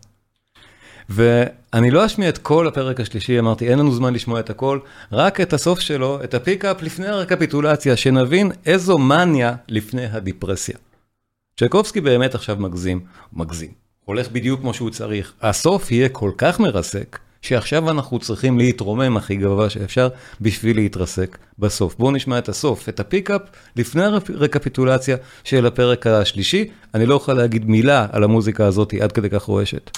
ואני 1.09 1.91
לא 1.91 2.07
אשמיע 2.07 2.29
את 2.29 2.39
כל 2.39 2.69
הפרק 2.69 3.01
השלישי, 3.01 3.39
אמרתי, 3.39 3.69
אין 3.69 3.79
לנו 3.79 3.93
זמן 3.93 4.15
לשמוע 4.15 4.41
את 4.41 4.51
הכל, 4.51 4.79
רק 5.13 5.41
את 5.41 5.53
הסוף 5.53 5.81
שלו, 5.81 6.25
את 6.25 6.35
ה 6.35 6.42
pickup 6.42 6.83
לפני 6.83 7.07
הרקפיטולציה, 7.07 7.97
שנבין 7.97 8.53
איזו 8.67 8.99
מניה 8.99 9.55
לפני 9.69 10.07
הדיפרסיה. 10.07 10.77
צ'ייקובסקי 11.61 12.01
באמת 12.01 12.35
עכשיו 12.35 12.57
מגזים, 12.57 13.01
מגזים, 13.33 13.73
הולך 14.05 14.29
בדיוק 14.29 14.61
כמו 14.61 14.75
שהוא 14.75 14.91
צריך. 14.91 15.33
הסוף 15.41 15.91
יהיה 15.91 16.09
כל 16.09 16.31
כך 16.39 16.61
מרסק, 16.61 17.19
שעכשיו 17.45 17.91
אנחנו 17.91 18.19
צריכים 18.19 18.59
להתרומם 18.59 19.17
הכי 19.17 19.37
גבוה 19.37 19.71
שאפשר 19.71 20.09
בשביל 20.41 20.77
להתרסק 20.77 21.39
בסוף. 21.59 21.97
בואו 21.99 22.11
נשמע 22.11 22.39
את 22.39 22.49
הסוף, 22.49 22.89
את 22.89 23.01
ה 23.01 23.06
pickup, 23.06 23.41
לפני 23.77 24.03
הרקפיטולציה 24.05 25.17
של 25.45 25.67
הפרק 25.67 26.07
השלישי. 26.07 26.71
אני 26.95 27.07
לא 27.07 27.15
אוכל 27.15 27.33
להגיד 27.35 27.69
מילה 27.69 28.07
על 28.13 28.25
המוזיקה 28.25 28.67
הזאת 28.67 28.95
עד 28.95 29.13
כדי 29.13 29.31
כך 29.31 29.43
רועשת. 29.43 29.91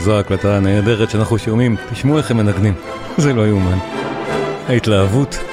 זו 0.00 0.16
ההקלטה 0.16 0.56
הנהדרת 0.56 1.10
שאנחנו 1.10 1.38
שומעים, 1.38 1.76
תשמעו 1.92 2.18
איך 2.18 2.30
הם 2.30 2.36
מנגנים, 2.36 2.74
זה 3.16 3.32
לא 3.32 3.46
יאומן. 3.46 3.78
ההתלהבות. 4.68 5.49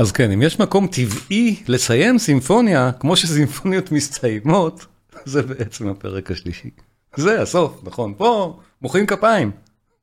אז 0.00 0.12
כן, 0.12 0.30
אם 0.30 0.42
יש 0.42 0.60
מקום 0.60 0.86
טבעי 0.86 1.62
לסיים 1.68 2.18
סימפוניה, 2.18 2.90
כמו 3.00 3.16
שסימפוניות 3.16 3.92
מסתיימות, 3.92 4.86
זה 5.24 5.42
בעצם 5.42 5.88
הפרק 5.88 6.30
השלישי. 6.30 6.70
זה 7.16 7.42
הסוף, 7.42 7.80
נכון, 7.84 8.14
פה 8.16 8.58
מוחאים 8.82 9.06
כפיים. 9.06 9.50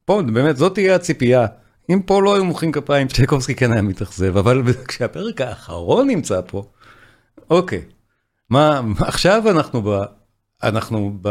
פה 0.05 0.21
באמת, 0.21 0.57
זאת 0.57 0.73
תהיה 0.73 0.95
הציפייה. 0.95 1.45
אם 1.89 2.01
פה 2.05 2.21
לא 2.21 2.35
היו 2.35 2.45
מוחאים 2.45 2.71
כפיים, 2.71 3.07
צ'ייקובסקי 3.07 3.55
כן 3.55 3.71
היה 3.71 3.81
מתאכזב, 3.81 4.37
אבל 4.37 4.63
כשהפרק 4.87 5.41
האחרון 5.41 6.07
נמצא 6.07 6.41
פה, 6.47 6.63
אוקיי, 7.49 7.81
מה, 8.49 8.81
עכשיו 8.99 9.43
אנחנו 9.49 9.81
ב... 9.81 10.03
אנחנו 10.63 11.17
ב... 11.21 11.29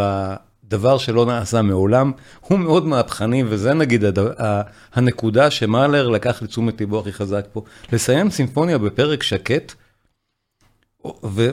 דבר 0.69 0.99
שלא 0.99 1.27
נעשה 1.27 1.63
מעולם, 1.63 2.13
הוא 2.41 2.59
מאוד 2.59 2.87
מהפכני, 2.87 3.45
וזה 3.49 3.75
נגיד 3.75 4.05
הדבר, 4.05 4.33
הנקודה 4.95 5.51
שמאלר 5.51 6.09
לקח 6.09 6.43
לתשומת 6.43 6.81
ליבו 6.81 7.01
הכי 7.01 7.13
חזק 7.13 7.47
פה. 7.53 7.63
לסיים 7.93 8.31
סימפוניה 8.31 8.79
בפרק 8.79 9.23
שקט, 9.23 9.73
ו, 11.25 11.49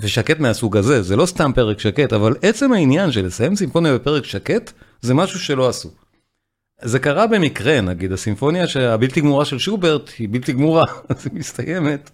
ושקט 0.00 0.38
מהסוג 0.38 0.76
הזה, 0.76 1.02
זה 1.02 1.16
לא 1.16 1.26
סתם 1.26 1.50
פרק 1.54 1.78
שקט, 1.78 2.12
אבל 2.12 2.34
עצם 2.42 2.72
העניין 2.72 3.12
של 3.12 3.26
לסיים 3.26 3.56
סימפוניה 3.56 3.94
בפרק 3.94 4.24
שקט, 4.24 4.72
זה 5.00 5.14
משהו 5.14 5.38
שלא 5.40 5.68
עשו. 5.68 5.90
זה 6.82 6.98
קרה 6.98 7.26
במקרה, 7.26 7.80
נגיד, 7.80 8.12
הסימפוניה 8.12 8.64
הבלתי 8.80 9.20
גמורה 9.20 9.44
של 9.44 9.58
שוברט 9.58 10.10
היא 10.18 10.28
בלתי 10.30 10.52
גמורה, 10.52 10.84
אז 11.08 11.26
היא 11.26 11.38
מסתיימת 11.38 12.10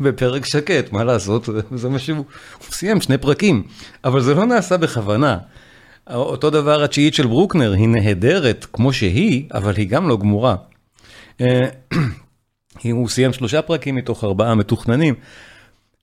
בפרק 0.00 0.44
שקט, 0.44 0.92
מה 0.92 1.04
לעשות, 1.04 1.48
זה 1.76 1.88
מה 1.88 1.98
שהוא, 1.98 2.16
הוא 2.16 2.72
סיים 2.72 3.00
שני 3.00 3.18
פרקים, 3.18 3.62
אבל 4.04 4.20
זה 4.20 4.34
לא 4.34 4.46
נעשה 4.46 4.76
בכוונה. 4.76 5.38
אותו 6.14 6.50
דבר 6.50 6.82
התשיעית 6.82 7.14
של 7.14 7.26
ברוקנר, 7.26 7.72
היא 7.72 7.88
נהדרת 7.88 8.66
כמו 8.72 8.92
שהיא, 8.92 9.44
אבל 9.54 9.76
היא 9.76 9.88
גם 9.88 10.08
לא 10.08 10.16
גמורה. 10.16 10.56
אה, 11.40 11.68
הוא 12.92 13.08
סיים 13.08 13.32
שלושה 13.32 13.62
פרקים 13.62 13.94
מתוך 13.94 14.24
ארבעה 14.24 14.54
מתוכננים. 14.54 15.14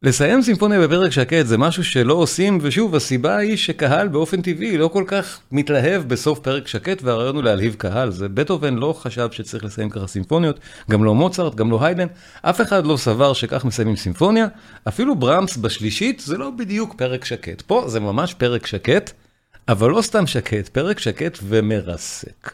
לסיים 0.03 0.41
סימפוניה 0.41 0.87
בפרק 0.87 1.11
שקט 1.11 1.45
זה 1.45 1.57
משהו 1.57 1.83
שלא 1.83 2.13
עושים, 2.13 2.57
ושוב, 2.61 2.95
הסיבה 2.95 3.37
היא 3.37 3.57
שקהל 3.57 4.07
באופן 4.07 4.41
טבעי 4.41 4.77
לא 4.77 4.87
כל 4.87 5.03
כך 5.07 5.39
מתלהב 5.51 6.03
בסוף 6.07 6.39
פרק 6.39 6.67
שקט, 6.67 7.03
והרעיון 7.03 7.35
הוא 7.35 7.43
להלהיב 7.43 7.75
קהל. 7.77 8.11
זה 8.11 8.29
בטהובן 8.29 8.75
לא 8.75 8.93
חשב 8.93 9.27
שצריך 9.31 9.63
לסיים 9.63 9.89
ככה 9.89 10.07
סימפוניות, 10.07 10.59
גם 10.91 11.03
לא 11.03 11.15
מוצרט, 11.15 11.55
גם 11.55 11.71
לא 11.71 11.85
היידן, 11.85 12.07
אף 12.41 12.61
אחד 12.61 12.85
לא 12.85 12.97
סבר 12.97 13.33
שכך 13.33 13.65
מסיימים 13.65 13.95
סימפוניה, 13.95 14.47
אפילו 14.87 15.15
ברמס 15.15 15.57
בשלישית 15.57 16.19
זה 16.19 16.37
לא 16.37 16.49
בדיוק 16.49 16.93
פרק 16.97 17.25
שקט. 17.25 17.61
פה 17.61 17.83
זה 17.87 17.99
ממש 17.99 18.33
פרק 18.33 18.67
שקט, 18.67 19.11
אבל 19.67 19.89
לא 19.89 20.01
סתם 20.01 20.27
שקט, 20.27 20.67
פרק 20.67 20.99
שקט 20.99 21.37
ומרסק. 21.43 22.51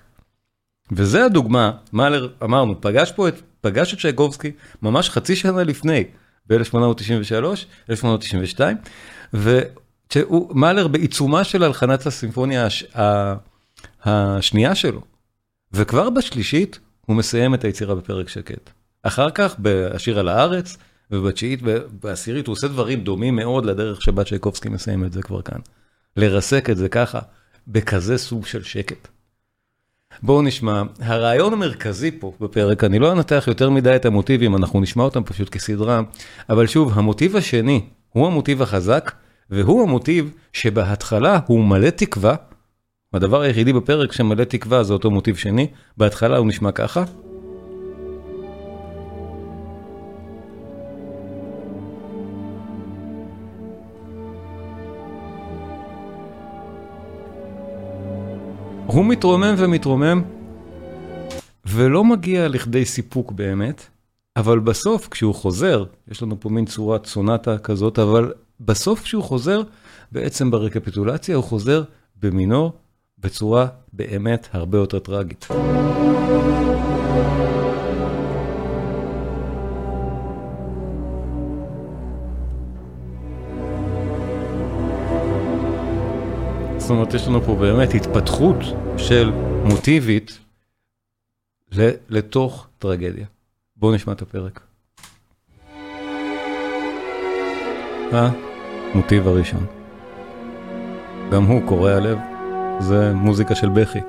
וזה 0.92 1.26
הדוגמה, 1.26 1.72
מאלר, 1.94 2.30
אמרנו, 2.44 2.82
פגש 2.82 3.12
פה 3.12 3.28
את, 3.28 3.42
פגש 3.62 3.94
את 3.94 4.00
שייקובסקי 4.00 4.52
ממש 4.82 5.10
חצי 5.10 5.36
שנה 5.36 5.64
לפני. 5.64 6.04
ב-1893, 6.50 7.34
1892, 7.90 8.78
ומאלר 9.34 10.88
בעיצומה 10.88 11.44
של 11.44 11.64
הלחנת 11.64 12.06
הסימפוניה 12.06 12.66
הש... 12.66 12.84
השנייה 14.04 14.76
שלו, 14.76 15.02
וכבר 15.74 16.10
בשלישית 16.10 16.80
הוא 17.06 17.16
מסיים 17.16 17.54
את 17.54 17.64
היצירה 17.64 17.96
בפרק 17.96 18.30
שקט. 18.30 18.70
אחר 19.04 19.30
כך 19.30 19.56
בשיר 19.60 20.20
על 20.20 20.28
הארץ, 20.28 20.78
ובתשיעית 21.12 21.60
ובעשירית 21.64 22.48
הוא 22.48 22.54
עושה 22.54 22.68
דברים 22.68 23.04
דומים 23.04 23.36
מאוד 23.36 23.66
לדרך 23.66 24.02
שבה 24.02 24.24
צ'ייקובסקי 24.24 24.70
מסיים 24.70 25.06
את 25.06 25.14
זה 25.14 25.22
כבר 25.22 25.42
כאן. 25.42 25.60
לרסק 26.18 26.70
את 26.70 26.78
זה 26.78 26.90
ככה, 26.90 27.20
בכזה 27.68 28.18
סוג 28.18 28.46
של 28.46 28.64
שקט. 28.64 29.08
בואו 30.22 30.42
נשמע, 30.42 30.82
הרעיון 31.00 31.54
המרכזי 31.54 32.12
פה 32.20 32.34
בפרק, 32.42 32.84
אני 32.84 33.00
לא 33.00 33.12
אנתח 33.12 33.44
יותר 33.48 33.70
מדי 33.70 33.96
את 33.96 34.06
המוטיבים, 34.06 34.56
אנחנו 34.56 34.82
נשמע 34.82 35.04
אותם 35.04 35.24
פשוט 35.24 35.50
כסדרה, 35.50 36.02
אבל 36.50 36.68
שוב, 36.68 36.92
המוטיב 36.96 37.36
השני 37.36 37.82
הוא 38.10 38.28
המוטיב 38.28 38.62
החזק, 38.62 39.12
והוא 39.50 39.84
המוטיב 39.84 40.32
שבהתחלה 40.54 41.40
הוא 41.48 41.64
מלא 41.66 41.90
תקווה, 41.90 42.36
הדבר 43.14 43.42
היחידי 43.42 43.74
בפרק 43.74 44.12
שמלא 44.12 44.44
תקווה 44.44 44.84
זה 44.84 44.94
אותו 44.94 45.12
מוטיב 45.12 45.36
שני, 45.36 45.68
בהתחלה 45.98 46.38
הוא 46.38 46.48
נשמע 46.48 46.72
ככה. 46.72 47.04
הוא 58.94 59.06
מתרומם 59.06 59.56
ומתרומם, 59.58 60.22
ולא 61.66 62.04
מגיע 62.04 62.48
לכדי 62.48 62.86
סיפוק 62.86 63.32
באמת, 63.32 63.86
אבל 64.38 64.60
בסוף 64.60 65.08
כשהוא 65.08 65.36
חוזר, 65.36 65.84
יש 66.12 66.24
לנו 66.24 66.40
פה 66.40 66.50
מין 66.50 66.66
צורת 66.66 67.06
סונטה 67.06 67.58
כזאת, 67.58 68.00
אבל 68.00 68.34
בסוף 68.60 69.02
כשהוא 69.02 69.24
חוזר, 69.24 69.62
בעצם 70.12 70.52
ברקפיטולציה 70.52 71.36
הוא 71.36 71.44
חוזר 71.44 71.84
במינור 72.22 72.74
בצורה 73.20 73.68
באמת 73.94 74.48
הרבה 74.52 74.78
יותר 74.78 75.00
טראגית. 75.00 75.48
זאת 86.84 86.90
אומרת, 86.90 87.14
יש 87.14 87.28
לנו 87.28 87.42
פה 87.42 87.56
באמת 87.56 87.94
התפתחות 87.94 88.58
של 88.98 89.32
מוטיבית 89.64 90.40
לתוך 92.10 92.68
טרגדיה. 92.80 93.26
בואו 93.76 93.96
נשמע 93.96 94.14
את 94.14 94.22
הפרק. 94.22 94.60
המוטיב 98.12 99.28
הראשון. 99.28 99.66
גם 101.32 101.44
הוא 101.44 101.62
קורע 101.68 102.00
לב, 102.00 102.18
זה 102.80 103.14
מוזיקה 103.14 103.56
של 103.56 103.70
בכי. 103.70 104.00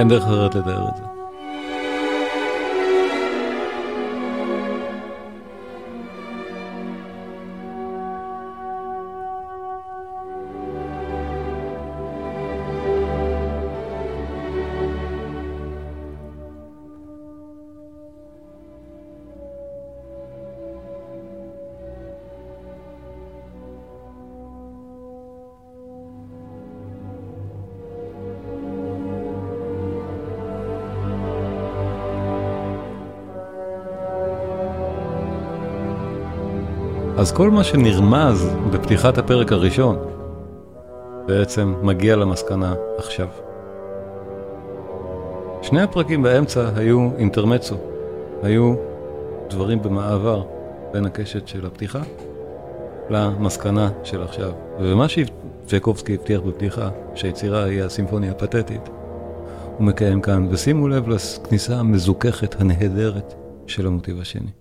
אין 0.00 0.08
דרך 0.08 0.24
אחרת 0.24 0.54
לתאר 0.54 0.88
את 0.88 0.96
זה. 0.96 1.09
אז 37.16 37.32
כל 37.32 37.50
מה 37.50 37.64
שנרמז 37.64 38.48
בפתיחת 38.72 39.18
הפרק 39.18 39.52
הראשון, 39.52 39.98
בעצם 41.26 41.74
מגיע 41.82 42.16
למסקנה 42.16 42.74
עכשיו. 42.98 43.28
שני 45.62 45.82
הפרקים 45.82 46.22
באמצע 46.22 46.70
היו 46.76 47.10
אינטרמצו, 47.18 47.76
היו 48.42 48.74
דברים 49.50 49.82
במעבר 49.82 50.42
בין 50.92 51.06
הקשת 51.06 51.48
של 51.48 51.66
הפתיחה 51.66 52.00
למסקנה 53.10 53.90
של 54.04 54.22
עכשיו. 54.22 54.52
ומה 54.80 55.06
שצ'קובסקי 55.08 56.14
הבטיח 56.14 56.40
בפתיחה, 56.40 56.90
שהיצירה 57.14 57.64
היא 57.64 57.82
הסימפוניה 57.82 58.30
הפתטית, 58.30 58.88
הוא 59.76 59.86
מקיים 59.86 60.20
כאן, 60.20 60.48
ושימו 60.50 60.88
לב 60.88 61.08
לכניסה 61.08 61.76
המזוככת 61.76 62.60
הנהדרת 62.60 63.34
של 63.66 63.86
המוטיב 63.86 64.20
השני. 64.20 64.59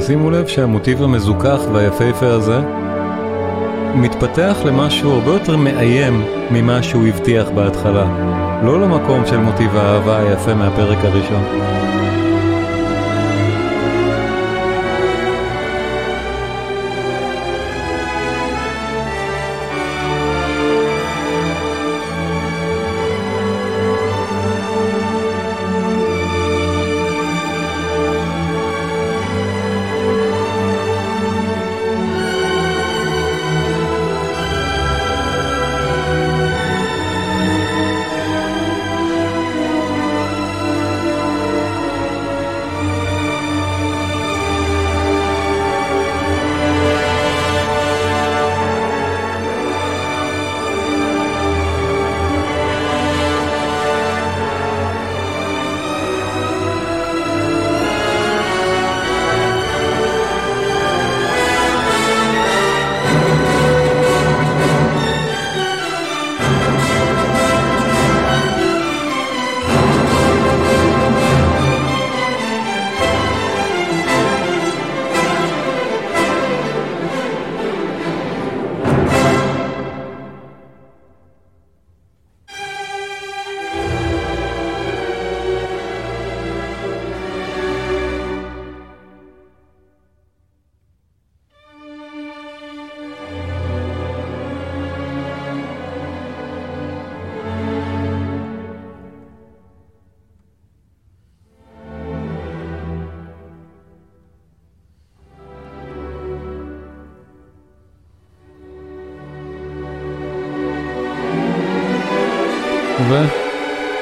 ושימו 0.00 0.30
לב 0.30 0.46
שהמוטיב 0.46 1.02
המזוכח 1.02 1.60
והיפהפה 1.72 2.26
הזה 2.26 2.60
מתפתח 3.94 4.56
למשהו 4.64 5.10
הרבה 5.12 5.30
יותר 5.30 5.56
מאיים 5.56 6.24
ממה 6.50 6.82
שהוא 6.82 7.06
הבטיח 7.06 7.48
בהתחלה. 7.48 8.04
לא 8.64 8.80
למקום 8.80 9.26
של 9.26 9.36
מוטיב 9.36 9.76
האהבה 9.76 10.18
היפה 10.18 10.54
מהפרק 10.54 10.98
הראשון. 11.04 11.42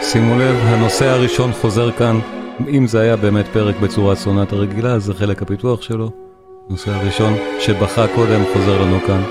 ושימו 0.09 0.39
לב, 0.39 0.57
הנושא 0.57 1.07
הראשון 1.07 1.53
חוזר 1.53 1.93
כאן, 1.93 2.19
אם 2.69 2.87
זה 2.87 3.01
היה 3.01 3.17
באמת 3.17 3.47
פרק 3.47 3.81
בצורת 3.81 4.19
סונטה 4.19 4.57
רגילה, 4.57 4.99
זה 4.99 5.15
חלק 5.15 5.43
הפיתוח 5.43 5.83
שלו. 5.83 6.11
הנושא 6.69 6.91
הראשון 6.91 7.35
שבכה 7.61 8.07
קודם 8.15 8.41
חוזר 8.53 8.83
לנו 8.83 9.01
כאן. 9.07 9.23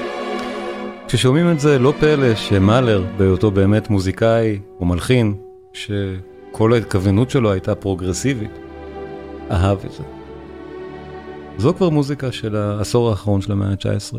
כששומעים 1.07 1.51
את 1.51 1.59
זה, 1.59 1.79
לא 1.79 1.93
פלא 1.99 2.35
שמאלר, 2.35 3.03
בהיותו 3.17 3.51
באמת 3.51 3.89
מוזיקאי 3.89 4.59
או 4.79 4.85
מלחין, 4.85 5.35
שכל 5.73 6.73
ההתכוונות 6.73 7.29
שלו 7.29 7.51
הייתה 7.51 7.75
פרוגרסיבית, 7.75 8.51
אהב 9.51 9.77
את 9.85 9.91
זה. 9.91 10.03
זו 11.57 11.73
כבר 11.73 11.89
מוזיקה 11.89 12.31
של 12.31 12.55
העשור 12.55 13.09
האחרון 13.09 13.41
של 13.41 13.51
המאה 13.51 13.69
ה-19, 13.69 14.17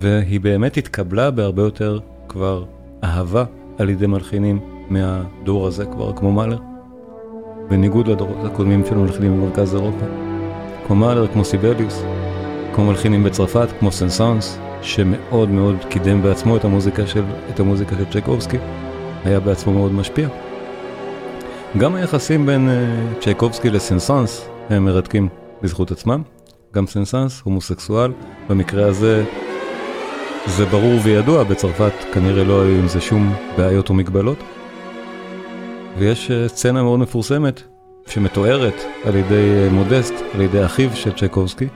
והיא 0.00 0.40
באמת 0.40 0.76
התקבלה 0.76 1.30
בהרבה 1.30 1.62
יותר 1.62 1.98
כבר 2.28 2.64
אהבה 3.04 3.44
על 3.78 3.88
ידי 3.88 4.06
מלחינים 4.06 4.79
מהדור 4.90 5.66
הזה 5.66 5.84
כבר, 5.86 6.12
כמו 6.16 6.32
מאלר, 6.32 6.58
בניגוד 7.68 8.08
לדורות 8.08 8.44
הקודמים 8.44 8.82
של 8.88 8.94
מלחינים 8.94 9.40
במרכז 9.40 9.74
אירופה. 9.74 10.04
כמו 10.86 10.96
מאלר, 10.96 11.26
כמו 11.26 11.44
סיבליוס, 11.44 12.02
כמו 12.74 12.84
מלחינים 12.84 13.24
בצרפת, 13.24 13.68
כמו 13.78 13.92
סנסאנס, 13.92 14.58
שמאוד 14.82 15.48
מאוד 15.48 15.76
קידם 15.88 16.22
בעצמו 16.22 16.56
את 16.56 16.64
המוזיקה 16.64 17.06
של, 17.06 17.22
את 17.50 17.60
המוזיקה 17.60 17.96
של 17.96 18.04
צ'ייקובסקי, 18.12 18.56
היה 19.24 19.40
בעצמו 19.40 19.72
מאוד 19.72 19.92
משפיע. 19.92 20.28
גם 21.78 21.94
היחסים 21.94 22.46
בין 22.46 22.68
uh, 22.68 23.22
צ'ייקובסקי 23.22 23.70
לסנסאנס 23.70 24.48
הם 24.70 24.84
מרתקים 24.84 25.28
בזכות 25.62 25.90
עצמם. 25.90 26.22
גם 26.74 26.86
סנסאנס, 26.86 27.40
הומוסקסואל, 27.40 28.12
במקרה 28.48 28.86
הזה 28.86 29.24
זה 30.46 30.66
ברור 30.66 30.98
וידוע, 31.02 31.44
בצרפת 31.44 31.92
כנראה 32.12 32.44
לא 32.44 32.62
היו 32.62 32.78
עם 32.78 32.88
זה 32.88 33.00
שום 33.00 33.34
בעיות 33.56 33.90
ומגבלות. 33.90 34.38
ויש 35.98 36.30
uh, 36.30 36.48
סצנה 36.48 36.82
מאוד 36.82 37.00
מפורסמת 37.00 37.62
שמתוארת 38.06 38.84
על 39.04 39.16
ידי 39.16 39.68
uh, 39.68 39.72
מודסט, 39.72 40.14
על 40.34 40.40
ידי 40.40 40.64
אחיו 40.64 40.90
של 40.94 41.12
צ'ייקובסקי, 41.12 41.68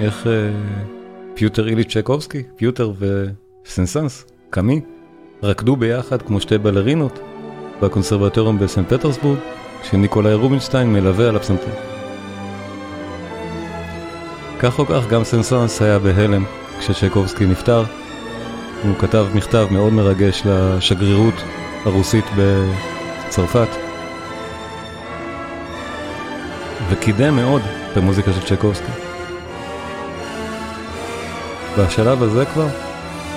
איך... 0.00 0.26
Uh, 0.26 0.28
פיוטר 1.34 1.68
איליץ' 1.68 1.84
צ'ייקובסקי, 1.84 2.42
פיוטר 2.56 2.92
וסנסאנס, 2.98 4.24
קאמי, 4.50 4.80
רקדו 5.42 5.76
ביחד 5.76 6.22
כמו 6.22 6.40
שתי 6.40 6.58
בלרינות 6.58 7.18
בקונסרבטוריום 7.82 8.58
בסנט 8.58 8.92
פטרסבורג, 8.92 9.38
כשניקולאי 9.82 10.34
רובינשטיין 10.34 10.92
מלווה 10.92 11.28
על 11.28 11.36
הפסנתר. 11.36 11.70
כך 14.58 14.78
או 14.78 14.86
כך 14.86 15.08
גם 15.10 15.24
סנסנס 15.24 15.82
היה 15.82 15.98
בהלם 15.98 16.44
כשצ'קובסקי 16.78 17.46
נפטר. 17.46 17.84
הוא 18.82 18.94
כתב 18.98 19.26
מכתב 19.34 19.66
מאוד 19.70 19.92
מרגש 19.92 20.42
לשגרירות 20.46 21.34
הרוסית 21.84 22.24
בצרפת, 23.34 23.68
וקידם 26.90 27.36
מאוד 27.36 27.62
את 27.92 27.96
המוזיקה 27.96 28.32
של 28.32 28.56
צ'קובסקי. 28.56 28.92
בשלב 31.78 32.22
הזה 32.22 32.44
כבר, 32.44 32.66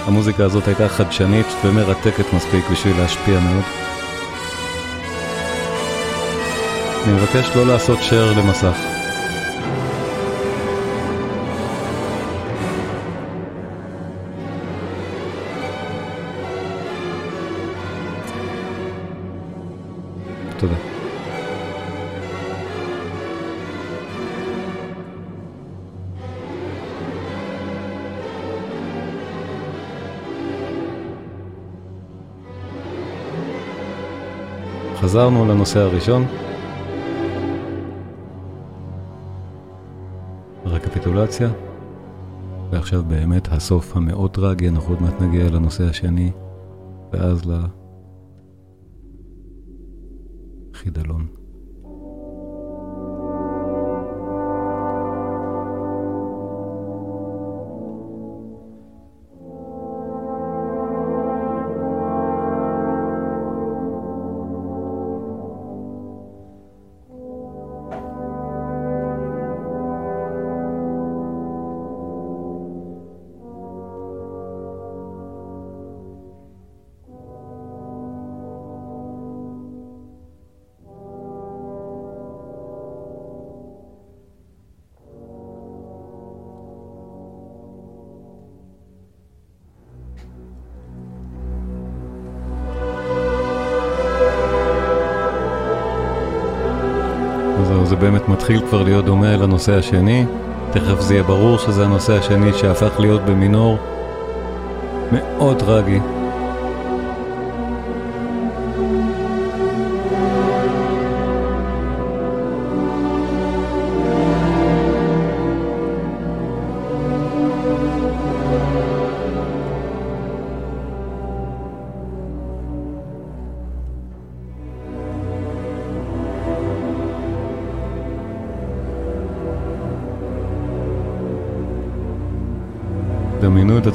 המוזיקה 0.05 0.43
הזאת 0.45 0.67
הייתה 0.67 0.89
חדשנית 0.89 1.45
ומרתקת 1.65 2.33
מספיק 2.33 2.65
בשביל 2.71 2.97
להשפיע 2.97 3.39
מאוד. 3.39 3.63
אני 7.03 7.13
מבקש 7.13 7.55
לא 7.55 7.67
לעשות 7.67 7.99
share 7.99 8.39
למסך. 8.39 8.96
חזרנו 35.27 35.45
לנושא 35.45 35.79
הראשון. 35.79 36.25
רקפיטולציה. 40.65 41.49
ועכשיו 42.71 43.03
באמת 43.03 43.47
הסוף 43.51 43.95
המאוד 43.97 44.31
טרגי, 44.31 44.69
אנחנו 44.69 44.93
עוד 44.93 45.01
מעט 45.01 45.21
נגיע 45.21 45.49
לנושא 45.49 45.83
השני, 45.83 46.31
ואז 47.13 47.41
לחידלון. 50.73 51.27
מתחיל 98.49 98.67
כבר 98.67 98.83
להיות 98.83 99.05
דומה 99.05 99.37
לנושא 99.37 99.77
השני. 99.77 100.25
תכף 100.71 100.99
זה 100.99 101.13
יהיה 101.13 101.23
ברור 101.23 101.57
שזה 101.57 101.85
הנושא 101.85 102.13
השני 102.13 102.53
שהפך 102.53 102.99
להיות 102.99 103.21
במינור 103.21 103.77
מאוד 105.11 105.59
טרגי. 105.59 105.99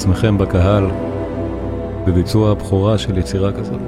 עצמכם 0.03 0.38
בקהל 0.38 0.84
בביצוע 2.07 2.50
הבכורה 2.50 2.98
של 2.98 3.18
יצירה 3.18 3.53
כזאת. 3.53 3.80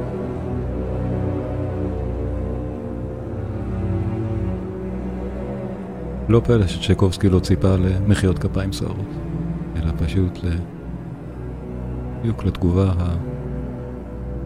לא 6.29 6.41
פלא 6.45 6.67
שצ'קובסקי 6.67 7.29
לא 7.29 7.39
ציפה 7.39 7.75
למחיאות 7.77 8.39
כפיים 8.39 8.73
סוערות, 8.73 9.11
אלא 9.77 9.93
פשוט 9.99 10.45
ל... 10.45 10.49
בדיוק 12.21 12.45
לתגובה 12.45 12.93
ה... 12.99 13.17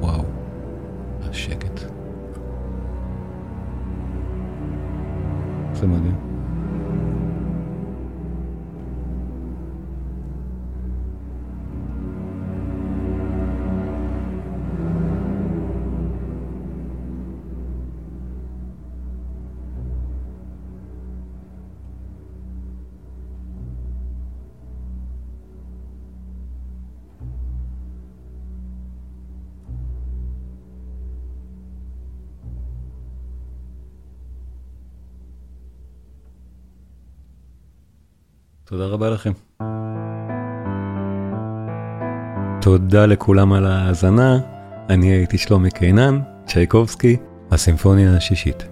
וואו, 0.01 0.25
השקט. 1.31 1.81
זה 5.73 5.87
מדהים. 5.87 6.28
תודה 38.69 38.87
רבה 38.87 39.11
לכם. 39.11 39.33
תודה 42.61 43.07
לכולם 43.07 43.53
על 43.53 43.67
ההאזנה. 43.67 44.39
אני 44.89 45.07
הייתי 45.07 45.39
שלומי 45.39 45.71
קינן, 45.71 46.19
צ'ייקובסקי, 46.47 47.17
הסימפוניה 47.51 48.17
השישית. 48.17 48.69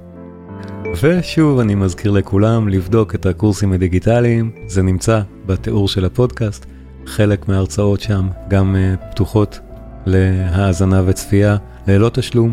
ושוב 1.03 1.59
אני 1.59 1.75
מזכיר 1.75 2.11
לכולם 2.11 2.69
לבדוק 2.69 3.15
את 3.15 3.27
הקורסים 3.27 3.73
הדיגיטליים, 3.73 4.51
זה 4.67 4.83
נמצא 4.83 5.21
בתיאור 5.47 5.89
של 5.89 6.05
הפודקאסט, 6.05 6.67
חלק 7.07 7.49
מההרצאות 7.49 8.01
שם 8.01 8.29
גם 8.49 8.77
uh, 8.77 9.11
פתוחות 9.11 9.61
להאזנה 10.07 11.03
וצפייה 11.07 11.57
ללא 11.87 12.09
תשלום, 12.09 12.53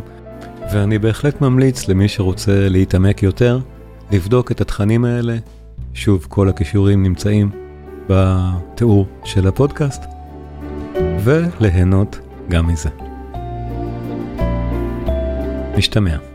ואני 0.74 1.00
בהחלט 1.00 1.42
ממליץ 1.42 1.88
למי 1.88 2.08
שרוצה 2.08 2.70
להתעמק 2.70 3.24
יותר, 3.24 3.60
לבדוק 4.12 4.52
את 4.52 4.62
התכנים 4.62 5.06
האלה, 5.06 5.38
שוב 5.94 6.26
כל 6.30 6.50
הכישורים 6.50 7.04
נמצאים 7.04 7.52
בתיאור 8.10 9.08
של 9.24 9.48
הפודקאסט, 9.48 10.04
וליהנות 11.24 12.20
גם 12.50 12.68
מזה. 12.68 12.90
משתמע. 15.78 16.33